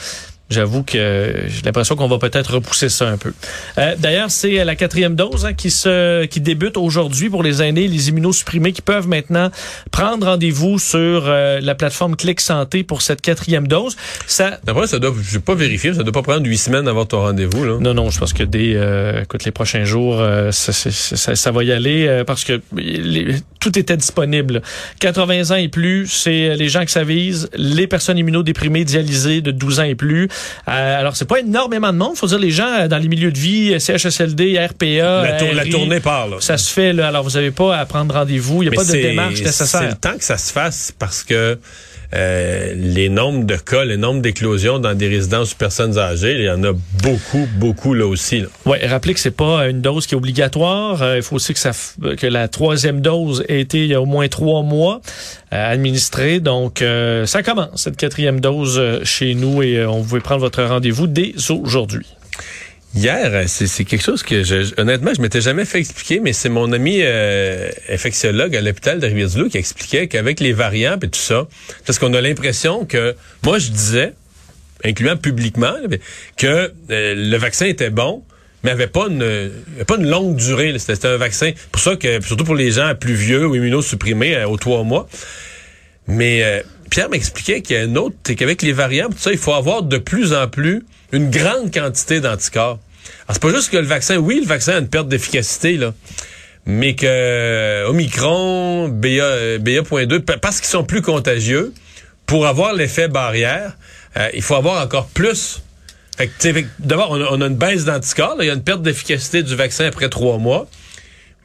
J'avoue 0.50 0.84
que 0.84 1.46
j'ai 1.48 1.62
l'impression 1.64 1.96
qu'on 1.96 2.08
va 2.08 2.18
peut-être 2.18 2.56
repousser 2.56 2.90
ça 2.90 3.08
un 3.08 3.18
peu. 3.18 3.34
Euh, 3.78 3.96
D'ailleurs, 3.98 4.32
c'est 4.32 4.64
la 4.64 4.76
quatrième 4.76 5.16
dose 5.16 5.46
hein, 5.46 5.54
qui 5.54 5.72
se 5.72 6.26
qui 6.26 6.42
débute 6.42 6.78
aujourd'hui 6.78 7.30
pour 7.30 7.44
les 7.44 7.62
aînés, 7.62 7.88
les 7.88 8.10
immunosupprimés 8.10 8.74
qui 8.74 8.82
peuvent 8.82 9.08
maintenant 9.08 9.52
prendre 9.92 10.28
rendez-vous 10.28 10.80
sur 10.80 11.00
euh, 11.28 11.60
la 11.62 11.76
plateforme 11.76 12.16
Clic 12.16 12.42
Santé 12.42 12.84
pour 12.84 13.02
cette 13.02 13.22
quatrième 13.22 13.68
dose. 13.68 13.96
Ça, 14.28 14.60
D'après, 14.64 14.88
ça 14.88 15.00
doit, 15.00 15.14
je 15.22 15.34
vais 15.34 15.40
pas 15.40 15.56
vérifier, 15.56 15.94
ça 15.94 16.04
doit 16.04 16.12
pas 16.14 16.22
prendre 16.22 16.46
huit 16.46 16.58
semaines 16.58 16.88
avant 16.88 17.06
ton 17.06 17.22
rendez-vous 17.22 17.64
là. 17.64 17.78
Non, 17.80 17.94
non, 17.94 18.10
je 18.10 18.20
pense 18.20 18.34
que 18.34 18.44
dès, 18.44 18.74
euh, 18.76 19.24
écoute, 19.24 19.46
les 19.46 19.52
prochains 19.52 19.86
jours, 19.86 20.20
euh, 20.20 20.52
ça, 20.52 20.74
ça, 20.74 21.36
ça, 21.36 21.52
va 21.52 21.64
y 21.64 21.72
aller 21.72 22.08
euh, 22.08 22.24
parce 22.24 22.44
que 22.44 22.62
les, 22.76 23.36
tout 23.60 23.78
était 23.78 23.98
disponible. 23.98 24.62
80 25.00 25.52
ans 25.52 25.56
et 25.56 25.68
plus, 25.68 26.08
c'est 26.08 26.56
les 26.56 26.70
gens 26.70 26.82
qui 26.82 26.92
s'avisent, 26.92 27.50
les 27.56 27.88
personnes 27.88 28.18
immunodéprimées, 28.18 28.86
dialysées 28.86 29.42
de 29.42 29.52
12 29.52 29.80
ans 29.80 29.84
et 29.84 29.96
plus. 29.96 30.30
Euh, 30.68 31.00
alors, 31.00 31.16
c'est 31.16 31.26
pas 31.28 31.40
énormément 31.40 31.92
de 31.92 31.98
monde. 31.98 32.16
faut 32.16 32.28
dire, 32.28 32.40
les 32.40 32.52
gens 32.52 32.68
euh, 32.68 32.88
dans 32.88 32.98
les 32.98 33.08
milieux 33.08 33.32
de 33.32 33.38
vie, 33.38 33.74
euh, 33.74 33.80
CHSLD, 33.80 34.58
RPA, 34.58 35.24
la, 35.24 35.38
tour, 35.38 35.54
la 35.54 35.66
tournée 35.66 36.00
part. 36.00 36.28
Là. 36.28 36.38
Ça 36.40 36.58
se 36.58 36.72
fait. 36.72 36.94
Là, 36.94 37.08
alors, 37.08 37.24
vous 37.24 37.32
n'avez 37.32 37.52
pas 37.52 37.78
à 37.78 37.86
prendre 37.86 38.14
rendez-vous. 38.14 38.64
Il 38.64 38.70
n'y 38.70 38.76
a 38.76 38.78
pas 38.78 38.86
de 38.86 38.92
démarche 38.92 39.42
nécessaire. 39.42 39.82
C'est 39.82 39.88
le 39.88 39.96
temps 39.96 40.18
que 40.18 40.24
ça 40.24 40.38
se 40.38 40.52
fasse 40.52 40.94
parce 40.98 41.24
que 41.24 41.58
euh, 42.14 42.74
les 42.76 43.10
nombres 43.10 43.46
de 43.46 43.56
cas, 43.56 43.86
les 43.86 43.98
nombres 43.98 44.22
d'éclosions 44.22 44.80
dans 44.80 44.94
des 44.94 45.08
résidences 45.08 45.52
de 45.52 45.56
personnes 45.56 45.98
âgées, 45.98 46.36
il 46.40 46.44
y 46.44 46.50
en 46.50 46.64
a 46.64 46.72
beaucoup, 47.04 47.48
beaucoup 47.58 47.94
là 47.94 48.08
aussi. 48.08 48.44
Oui, 48.66 48.78
rappelez 48.86 49.14
que 49.14 49.20
c'est 49.20 49.32
pas 49.32 49.68
une 49.68 49.82
dose 49.82 50.08
qui 50.08 50.16
est 50.16 50.18
obligatoire. 50.18 51.02
Euh, 51.02 51.18
il 51.18 51.22
faut 51.22 51.36
aussi 51.36 51.54
que 51.54 51.60
ça 51.60 51.72
que 52.18 52.28
la 52.28 52.48
troisième 52.48 53.02
dose 53.02 53.44
ait 53.48 53.62
été 53.62 53.84
il 53.84 53.88
y 53.88 53.94
a 53.94 54.02
au 54.02 54.06
moins 54.06 54.28
trois 54.28 54.64
mois 54.64 55.02
euh, 55.54 55.72
administrée. 55.72 56.40
Donc, 56.40 56.84
ça 57.26 57.44
commence, 57.44 57.84
cette 57.84 57.98
quatrième 57.98 58.40
dose 58.40 58.82
chez 59.04 59.36
nous 59.36 59.62
et 59.62 59.86
on 59.86 60.04
pouvez 60.04 60.22
prendre 60.22 60.42
votre 60.42 60.64
rendez-vous 60.64 61.08
dès 61.08 61.34
aujourd'hui. 61.50 62.06
Hier, 62.96 63.30
euh, 63.32 63.44
c'est 63.48 63.86
quelque 63.86 64.04
chose 64.04 64.24
que, 64.24 64.44
je, 64.44 64.74
honnêtement, 64.82 65.12
je 65.16 65.22
m'étais 65.22 65.42
jamais 65.42 65.66
fait 65.66 65.80
expliquer, 65.80 66.20
mais 66.20 66.34
c'est 66.34 66.50
mon 66.50 66.72
ami 66.72 67.00
euh, 67.02 67.70
infectiologue 67.88 68.56
à 68.56 68.62
l'hôpital 68.62 69.00
de 69.00 69.06
Rivière-du-Loup 69.06 69.50
qui 69.50 69.58
expliquait 69.58 70.08
qu'avec 70.08 70.40
les 70.40 70.54
variants 70.54 70.98
et 71.00 71.08
tout 71.08 71.20
ça, 71.20 71.48
parce 71.86 72.00
qu'on 72.00 72.14
a 72.16 72.22
l'impression 72.22 72.86
que, 72.86 73.16
moi, 73.44 73.60
je 73.60 73.70
disais, 73.70 74.14
incluant 74.84 75.18
publiquement, 75.18 75.74
que 76.36 76.48
euh, 76.90 77.14
le 77.16 77.38
vaccin 77.38 77.68
était 77.68 77.92
bon, 77.92 78.24
mais 78.64 78.72
avait 78.72 78.88
pas 78.88 79.08
une 79.08 79.52
pas 79.88 79.96
une 79.98 80.10
longue 80.10 80.36
durée. 80.36 80.78
C'était 80.80 81.08
un 81.08 81.16
vaccin, 81.16 81.52
pour 81.72 81.82
ça 81.82 81.96
que 81.96 82.20
surtout 82.22 82.44
pour 82.44 82.56
les 82.56 82.72
gens 82.72 82.94
plus 82.96 83.14
vieux 83.14 83.46
ou 83.48 83.56
immunosupprimés 83.56 84.44
aux 84.44 84.58
trois 84.58 84.84
mois. 84.84 85.08
Mais 86.08 86.62
Pierre 86.90 87.10
m'expliquait 87.10 87.62
qu'il 87.62 87.78
y 87.78 87.80
a 87.80 87.84
un 87.84 87.96
autre, 87.96 88.18
c'est 88.26 88.36
qu'avec 88.36 88.62
les 88.62 88.74
variants, 88.74 89.08
tout 89.08 89.18
ça, 89.18 89.32
il 89.32 89.38
faut 89.38 89.54
avoir 89.54 89.84
de 89.84 89.98
plus 89.98 90.34
en 90.34 90.50
plus 90.50 90.84
une 91.12 91.30
grande 91.30 91.74
quantité 91.74 92.20
d'anticorps. 92.20 92.80
Alors, 93.28 93.34
c'est 93.34 93.42
pas 93.42 93.54
juste 93.54 93.72
que 93.72 93.78
le 93.78 93.88
vaccin, 93.88 94.18
oui, 94.18 94.40
le 94.42 94.48
vaccin 94.48 94.74
a 94.74 94.80
une 94.80 94.90
perte 94.90 95.08
d'efficacité, 95.08 95.78
là. 95.78 95.94
Mais 96.66 96.94
que 96.96 97.06
euh, 97.08 97.88
Omicron, 97.88 98.90
BA, 98.90 99.58
BA.2, 99.60 100.20
parce 100.20 100.60
qu'ils 100.60 100.70
sont 100.70 100.84
plus 100.84 101.02
contagieux, 101.02 101.74
pour 102.26 102.46
avoir 102.46 102.74
l'effet 102.74 103.08
barrière, 103.08 103.76
euh, 104.18 104.30
il 104.34 104.42
faut 104.42 104.56
avoir 104.56 104.84
encore 104.84 105.08
plus. 105.08 105.64
Fait 106.18 106.28
que, 106.28 106.64
d'abord, 106.80 107.12
on, 107.12 107.22
on, 107.22 107.42
a 107.42 107.48
une 107.48 107.56
baisse 107.56 107.86
d'anticorps, 107.86 108.36
il 108.42 108.48
y 108.48 108.50
a 108.50 108.54
une 108.54 108.64
perte 108.64 108.82
d'efficacité 108.82 109.42
du 109.42 109.56
vaccin 109.56 109.86
après 109.86 110.10
trois 110.10 110.38
mois. 110.38 110.68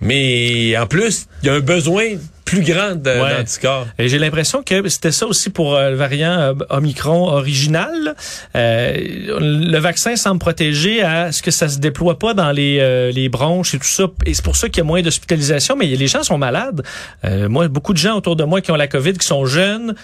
Mais 0.00 0.76
en 0.76 0.86
plus, 0.86 1.26
il 1.42 1.46
y 1.46 1.48
a 1.48 1.54
un 1.54 1.60
besoin 1.60 2.16
plus 2.62 2.72
d'anticorps. 2.72 3.86
Et 3.98 4.08
j'ai 4.08 4.18
l'impression 4.18 4.62
que 4.62 4.88
c'était 4.88 5.12
ça 5.12 5.26
aussi 5.26 5.50
pour 5.50 5.74
euh, 5.74 5.90
le 5.90 5.96
variant 5.96 6.38
euh, 6.38 6.54
Omicron 6.70 7.28
original. 7.28 8.14
Euh, 8.56 8.94
le 9.40 9.78
vaccin 9.78 10.16
semble 10.16 10.38
protéger 10.38 11.02
à 11.02 11.32
ce 11.32 11.42
que 11.42 11.50
ça 11.50 11.68
se 11.68 11.78
déploie 11.78 12.18
pas 12.18 12.34
dans 12.34 12.52
les, 12.52 13.12
les 13.12 13.28
bronches 13.28 13.74
et 13.74 13.78
tout 13.78 13.84
ça. 13.84 14.04
Et 14.26 14.34
c'est 14.34 14.44
pour 14.44 14.56
ça 14.56 14.68
qu'il 14.68 14.78
y 14.78 14.80
a 14.80 14.84
moins 14.84 15.02
d'hospitalisation. 15.02 15.76
Mais 15.76 15.86
les 15.86 16.06
gens 16.06 16.22
sont 16.22 16.38
malades. 16.38 16.82
moi, 17.48 17.68
beaucoup 17.68 17.92
de 17.92 17.98
gens 17.98 18.16
autour 18.16 18.36
de 18.36 18.44
moi 18.44 18.60
qui 18.60 18.70
ont 18.70 18.76
la 18.76 18.88
COVID, 18.88 19.14
qui 19.14 19.26
sont 19.26 19.46
jeunes, 19.46 19.94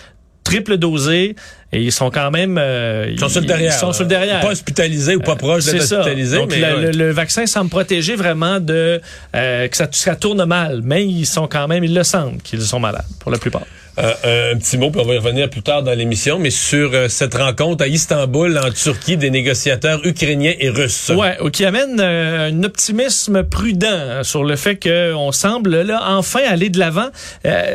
triple 0.45 0.77
dosés 0.77 1.37
et 1.73 1.83
ils 1.83 1.93
sont 1.93 2.11
quand 2.11 2.31
même 2.31 2.59
euh, 2.59 3.07
ils 3.11 3.19
sont 3.21 3.29
sur 3.29 3.41
le 3.41 3.47
derrière. 3.47 3.73
Ils 3.75 3.79
sont 3.79 3.93
sur 3.93 4.03
le 4.05 4.09
derrière. 4.09 4.41
Pas 4.41 4.51
hospitalisés 4.51 5.17
ou 5.17 5.21
pas 5.21 5.37
proches 5.37 5.65
d'être 5.65 5.83
hospitalisés. 5.83 6.37
Donc 6.37 6.51
mais 6.51 6.93
le, 6.93 7.11
vaccin 7.13 7.47
semble 7.47 7.71
protéger 7.71 8.17
vraiment 8.17 8.59
de 8.61 9.01
euh, 9.37 9.69
que 9.69 9.77
ça, 9.77 9.89
ça 9.91 10.17
tourne 10.17 10.45
mal, 10.45 10.81
mais 10.83 11.05
ils 11.05 11.27
sont 11.27 11.47
quand 11.47 11.69
même 11.69 11.85
ils 11.85 11.95
le 11.95 12.05
sentent 12.05 12.43
qu'ils 12.43 12.63
sont 12.63 12.81
malades 12.81 13.05
pour 13.21 13.31
la 13.31 13.39
plupart. 13.39 13.63
Euh, 13.99 14.53
un 14.55 14.59
petit 14.59 14.79
mot, 14.79 14.91
puis 14.91 15.01
on 15.01 15.07
va 15.07 15.15
y 15.15 15.19
revenir 15.19 15.51
plus 15.51 15.63
tard 15.63 15.83
dans 15.83 15.93
l'émission, 15.93 16.39
mais 16.39 16.51
sur 16.51 16.91
euh, 16.95 17.09
cette 17.09 17.35
rencontre 17.35 17.85
à 17.85 17.89
Istanbul, 17.89 18.59
en 18.59 18.71
Turquie, 18.71 19.17
des 19.17 19.31
négociateurs 19.31 20.05
ukrainiens 20.07 20.55
et 20.59 20.71
russes. 20.71 21.11
Ouais, 21.15 21.37
qui 21.53 21.65
amène 21.65 21.99
euh, 22.01 22.51
un 22.51 22.63
optimisme 22.63 23.43
prudent 23.43 24.23
sur 24.23 24.45
le 24.45 24.57
fait 24.57 24.77
qu'on 24.77 25.33
semble 25.33 25.83
là 25.83 26.03
enfin 26.07 26.41
aller 26.47 26.71
de 26.71 26.79
l'avant 26.79 27.09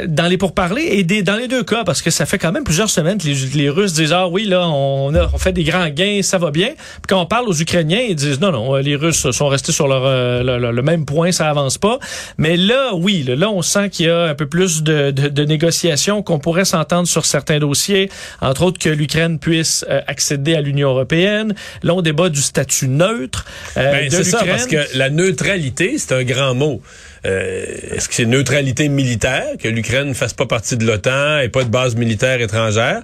dans 0.08 0.28
les 0.28 0.38
pourparlers 0.38 1.00
et 1.00 1.04
dans 1.04 1.36
les 1.36 1.48
deux 1.48 1.64
cas, 1.64 1.84
parce 1.84 2.02
que 2.02 2.10
ça 2.10 2.26
fait 2.26 2.38
quand 2.38 2.52
même 2.52 2.64
plusieurs 2.64 2.90
semaines 2.90 3.18
que 3.18 3.28
les, 3.28 3.70
Russes 3.70 3.94
disent 3.94 4.14
ah 4.14 4.28
oui 4.28 4.46
là 4.46 4.68
on 4.68 5.14
a 5.16 5.30
on 5.34 5.38
fait 5.38 5.52
des 5.52 5.64
grands 5.64 5.90
gains, 5.90 6.22
ça 6.22 6.38
va 6.38 6.52
bien. 6.52 6.70
Puis 6.70 7.08
quand 7.10 7.22
on 7.22 7.26
parle 7.26 7.48
aux 7.48 7.60
Ukrainiens, 7.60 8.02
ils 8.08 8.16
disent 8.16 8.40
non 8.40 8.52
non, 8.52 8.76
les 8.76 8.96
Russes 8.96 9.32
sont 9.32 9.48
restés 9.48 9.72
sur 9.72 9.88
leur, 9.88 10.04
le 10.44 10.82
même 10.82 11.06
point, 11.06 11.32
ça 11.32 11.50
avance 11.50 11.78
pas. 11.78 12.00
Mais 12.38 12.58
là 12.58 12.94
oui, 12.94 13.26
là, 13.28 13.50
on 13.50 13.62
sent 13.62 13.90
qu'il 13.90 14.06
y 14.06 14.10
a 14.10 14.24
un 14.24 14.36
peu 14.36 14.46
plus 14.46 14.84
de, 14.84 15.12
de, 15.12 15.28
de 15.28 15.46
négociations 15.46 16.05
qu'on 16.24 16.40
pourrait 16.40 16.66
s'entendre 16.66 17.08
sur 17.08 17.26
certains 17.26 17.60
dossiers, 17.60 18.10
entre 18.42 18.64
autres 18.64 18.80
que 18.80 18.90
l'Ukraine 18.90 19.40
puisse 19.40 19.86
euh, 19.90 20.02
accéder 20.08 20.56
à 20.56 20.62
l'Union 20.62 20.90
européenne. 20.90 21.54
Là, 21.84 21.94
on 21.94 22.02
débat 22.02 22.30
du 22.30 22.42
statut 22.42 22.88
neutre 22.88 23.46
euh, 23.78 23.92
ben, 23.92 24.10
C'est 24.10 24.24
ça, 24.24 24.44
parce 24.46 24.68
que 24.68 24.78
la 24.98 25.10
neutralité, 25.10 25.98
c'est 25.98 26.14
un 26.14 26.24
grand 26.24 26.54
mot. 26.54 26.82
Euh, 27.26 27.66
est-ce 27.92 28.08
que 28.08 28.16
c'est 28.16 28.26
neutralité 28.26 28.88
militaire, 28.88 29.58
que 29.62 29.68
l'Ukraine 29.68 30.10
ne 30.10 30.14
fasse 30.14 30.34
pas 30.34 30.46
partie 30.46 30.78
de 30.78 30.86
l'OTAN 30.86 31.40
et 31.40 31.50
pas 31.50 31.64
de 31.64 31.70
base 31.70 31.96
militaire 31.96 32.42
étrangère? 32.42 33.02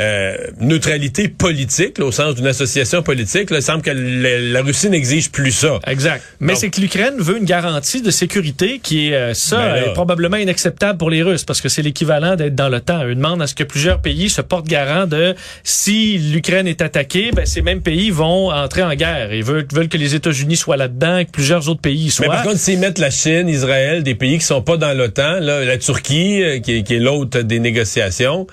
Euh, 0.00 0.36
neutralité 0.58 1.28
politique, 1.28 1.98
au 2.00 2.10
sens 2.12 2.34
d'une 2.34 2.46
association 2.46 3.02
politique. 3.02 3.50
Là, 3.50 3.58
il 3.58 3.62
semble 3.62 3.82
que 3.82 3.90
la 3.90 4.62
Russie 4.62 4.88
n'exige 4.88 5.30
plus 5.30 5.50
ça. 5.50 5.80
Exact. 5.86 6.24
Mais 6.40 6.54
c'est 6.54 6.70
que 6.70 6.80
l'Ukraine 6.80 7.16
veut 7.18 7.36
une 7.36 7.44
garantie 7.44 8.00
de 8.00 8.10
sécurité 8.10 8.80
qui 8.82 9.08
est 9.08 9.14
euh, 9.14 9.34
ça 9.34 9.58
ben 9.58 9.84
est 9.84 9.92
probablement 9.92 10.38
inacceptable 10.38 10.98
pour 10.98 11.10
les 11.10 11.22
Russes 11.22 11.44
parce 11.44 11.60
que 11.60 11.68
c'est 11.68 11.82
l'équivalent 11.82 12.36
d'être 12.36 12.54
dans 12.54 12.70
l'OTAN. 12.70 13.04
Eux 13.04 13.14
demandent 13.14 13.42
à 13.42 13.46
ce 13.46 13.54
que 13.54 13.64
plusieurs 13.64 14.00
pays 14.00 14.30
se 14.30 14.40
portent 14.40 14.66
garant 14.66 15.06
de 15.06 15.34
si 15.62 16.16
l'Ukraine 16.16 16.66
est 16.66 16.80
attaquée, 16.80 17.30
ben, 17.30 17.44
ces 17.44 17.60
mêmes 17.60 17.82
pays 17.82 18.10
vont 18.10 18.50
entrer 18.50 18.82
en 18.82 18.94
guerre. 18.94 19.34
Ils 19.34 19.44
veulent, 19.44 19.66
veulent 19.70 19.90
que 19.90 19.98
les 19.98 20.14
États-Unis 20.14 20.56
soient 20.56 20.78
là-dedans 20.78 21.18
et 21.18 21.26
que 21.26 21.32
plusieurs 21.32 21.68
autres 21.68 21.82
pays 21.82 22.06
y 22.06 22.10
soient. 22.10 22.28
Mais 22.28 22.32
par 22.32 22.44
contre, 22.44 22.58
s'ils 22.58 22.78
mettent 22.78 22.98
la 22.98 23.10
Chine, 23.10 23.46
Israël, 23.46 24.02
des 24.02 24.14
pays 24.14 24.38
qui 24.38 24.44
sont 24.46 24.62
pas 24.62 24.78
dans 24.78 24.96
l'OTAN, 24.96 25.40
la 25.40 25.76
Turquie, 25.76 26.42
euh, 26.42 26.60
qui, 26.60 26.82
qui 26.82 26.94
est 26.94 26.98
l'autre 26.98 27.42
des 27.42 27.60
négociations, 27.60 28.46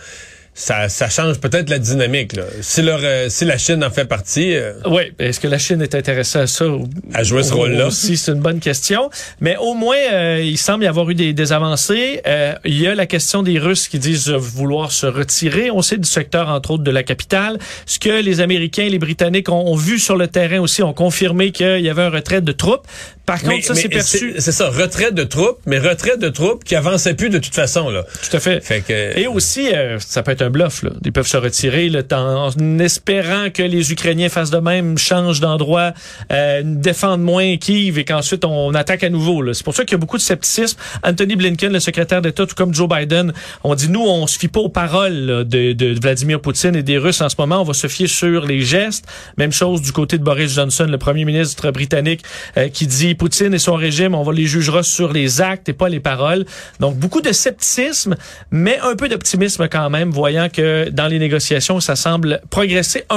ça, 0.60 0.90
ça 0.90 1.08
change 1.08 1.40
peut-être 1.40 1.70
la 1.70 1.80
dynamique. 1.80 2.36
Là. 2.36 2.44
Si, 2.60 2.82
leur, 2.82 3.00
euh, 3.02 3.30
si 3.30 3.46
la 3.46 3.58
Chine 3.58 3.82
en 3.82 3.90
fait 3.90 4.04
partie... 4.04 4.54
Euh, 4.56 4.74
oui, 4.86 5.04
est-ce 5.18 5.40
que 5.40 5.48
la 5.48 5.58
Chine 5.58 5.82
est 5.82 5.96
intéressée 5.96 6.40
à 6.40 6.48
ça? 6.48 6.66
À 7.14 7.24
jouer 7.24 7.44
ce 7.44 7.54
rôle-là? 7.54 7.88
Aussi, 7.88 8.18
c'est 8.18 8.34
une 8.34 8.42
bonne 8.42 8.60
question. 8.60 9.10
Mais 9.40 9.56
au 9.56 9.74
moins, 9.74 9.96
euh, 10.12 10.42
il 10.44 10.58
semble 10.58 10.84
y 10.84 10.88
avoir 10.88 11.10
eu 11.10 11.16
des, 11.16 11.32
des 11.32 11.54
avancées. 11.54 12.22
il 12.66 12.78
y 12.78 12.88
a 12.88 12.94
la 12.94 13.06
question 13.06 13.42
des 13.42 13.58
Russes 13.58 13.88
qui 13.88 14.00
disent 14.00 14.30
vouloir 14.30 14.92
se 14.92 15.06
retirer. 15.06 15.72
On 15.72 15.82
sait 15.82 15.98
du 15.98 16.10
secteur, 16.10 16.50
entre 16.50 16.72
autres, 16.72 16.84
de 16.84 16.92
la 16.92 17.04
capitale. 17.04 17.58
Ce 17.86 17.98
que 17.98 18.22
les 18.22 18.42
Américains 18.42 18.84
et 18.84 18.90
les 18.90 19.00
Britanniques 19.00 19.48
ont, 19.48 19.66
ont 19.66 19.76
vu 19.78 19.98
sur 19.98 20.18
le 20.18 20.28
terrain 20.28 20.60
aussi 20.60 20.84
ont 20.84 20.94
confirmé 20.94 21.52
qu'il 21.52 21.80
y 21.80 21.90
avait 21.90 22.04
un 22.04 22.10
retrait 22.10 22.42
de 22.42 22.52
troupes. 22.52 22.86
Par 23.30 23.44
contre, 23.44 23.64
ça, 23.64 23.76
c'est 23.76 23.90
perçu. 23.90 24.34
C'est 24.40 24.52
ça, 24.52 24.70
retrait 24.70 25.12
de 25.12 25.24
troupes, 25.24 25.60
mais 25.68 25.78
retrait 25.78 26.18
de 26.18 26.30
troupes 26.30 26.64
qui 26.64 26.76
avançaient 26.76 27.14
plus 27.14 27.30
de 27.30 27.38
toute 27.38 27.54
façon. 27.54 27.90
Là. 27.92 28.04
Tout 28.28 28.36
à 28.36 28.40
fait. 28.40 28.60
fait 28.60 28.82
que... 28.82 29.20
Et 29.20 29.28
aussi, 29.28 29.70
ça 30.00 30.24
peut 30.24 30.32
être 30.32 30.42
un 30.42 30.50
bluff. 30.50 30.82
Là. 30.82 30.92
Ils 31.06 31.12
peuvent 31.12 31.28
se 31.28 31.38
retirer 31.38 31.90
le 31.90 32.02
temps, 32.02 32.48
en 32.48 32.80
espérant 32.80 33.52
que 33.52 33.62
les 33.62 33.92
Ukrainiens 33.92 34.30
fassent 34.30 34.50
de 34.50 34.58
même, 34.58 34.98
changent 34.98 35.42
d'endroit, 35.42 35.94
euh, 36.32 36.62
défendent 36.66 37.22
moins 37.22 37.58
Kiev 37.58 38.00
et 38.00 38.06
qu'ensuite 38.06 38.46
on 38.46 38.74
attaque 38.74 39.04
à 39.04 39.10
nouveau. 39.10 39.54
C'est 39.54 39.64
pour 39.64 39.76
ça 39.76 39.84
qu'il 39.84 39.92
y 39.92 39.96
a 39.96 40.00
beaucoup 40.00 40.18
de 40.18 40.24
scepticisme. 40.24 40.80
Anthony 41.04 41.36
Blinken, 41.36 41.72
le 41.72 41.80
secrétaire 41.80 42.24
d'État, 42.24 42.48
tout 42.48 42.56
comme 42.56 42.74
Joe 42.74 42.90
Biden, 42.90 43.34
on 43.64 43.76
dit 43.76 43.90
nous, 43.90 44.04
on 44.04 44.26
se 44.26 44.40
fie 44.40 44.48
pas 44.48 44.60
aux 44.60 44.70
paroles 44.70 45.46
de, 45.48 45.74
de, 45.74 46.00
Vladimir 46.00 46.42
Poutine 46.42 46.76
et 46.76 46.84
des 46.84 46.98
Russes 46.98 47.22
en 47.22 47.30
ce 47.30 47.36
moment. 47.38 47.62
On 47.62 47.66
va 47.66 47.74
se 47.74 47.88
fier 47.88 48.08
sur 48.08 48.46
les 48.46 48.62
gestes. 48.62 49.06
Même 49.38 49.52
chose 49.52 49.82
du 49.82 49.92
côté 49.92 50.18
de 50.18 50.24
Boris 50.24 50.54
Johnson, 50.54 50.88
le 50.90 50.98
premier 50.98 51.26
ministre 51.26 51.72
britannique, 51.72 52.24
euh, 52.58 52.70
qui 52.70 52.88
dit 52.88 53.16
Poutine 53.20 53.54
et 53.54 53.60
son 53.60 53.76
régime, 53.76 54.16
on 54.16 54.24
va 54.24 54.32
les 54.32 54.46
jugera 54.46 54.82
sur 54.82 55.12
les 55.12 55.42
actes 55.42 55.68
et 55.68 55.74
pas 55.74 55.90
les 55.90 56.00
paroles. 56.00 56.46
Donc 56.80 56.96
beaucoup 56.96 57.20
de 57.20 57.34
scepticisme, 57.34 58.16
mais 58.50 58.80
un 58.80 58.96
peu 58.96 59.10
d'optimisme 59.10 59.68
quand 59.68 59.90
même, 59.90 60.10
voyant 60.10 60.48
que 60.50 60.90
dans 60.90 61.08
les 61.08 61.20
négociations, 61.20 61.82
ça 61.82 61.98
semble 61.98 62.42
progresser 62.50 63.04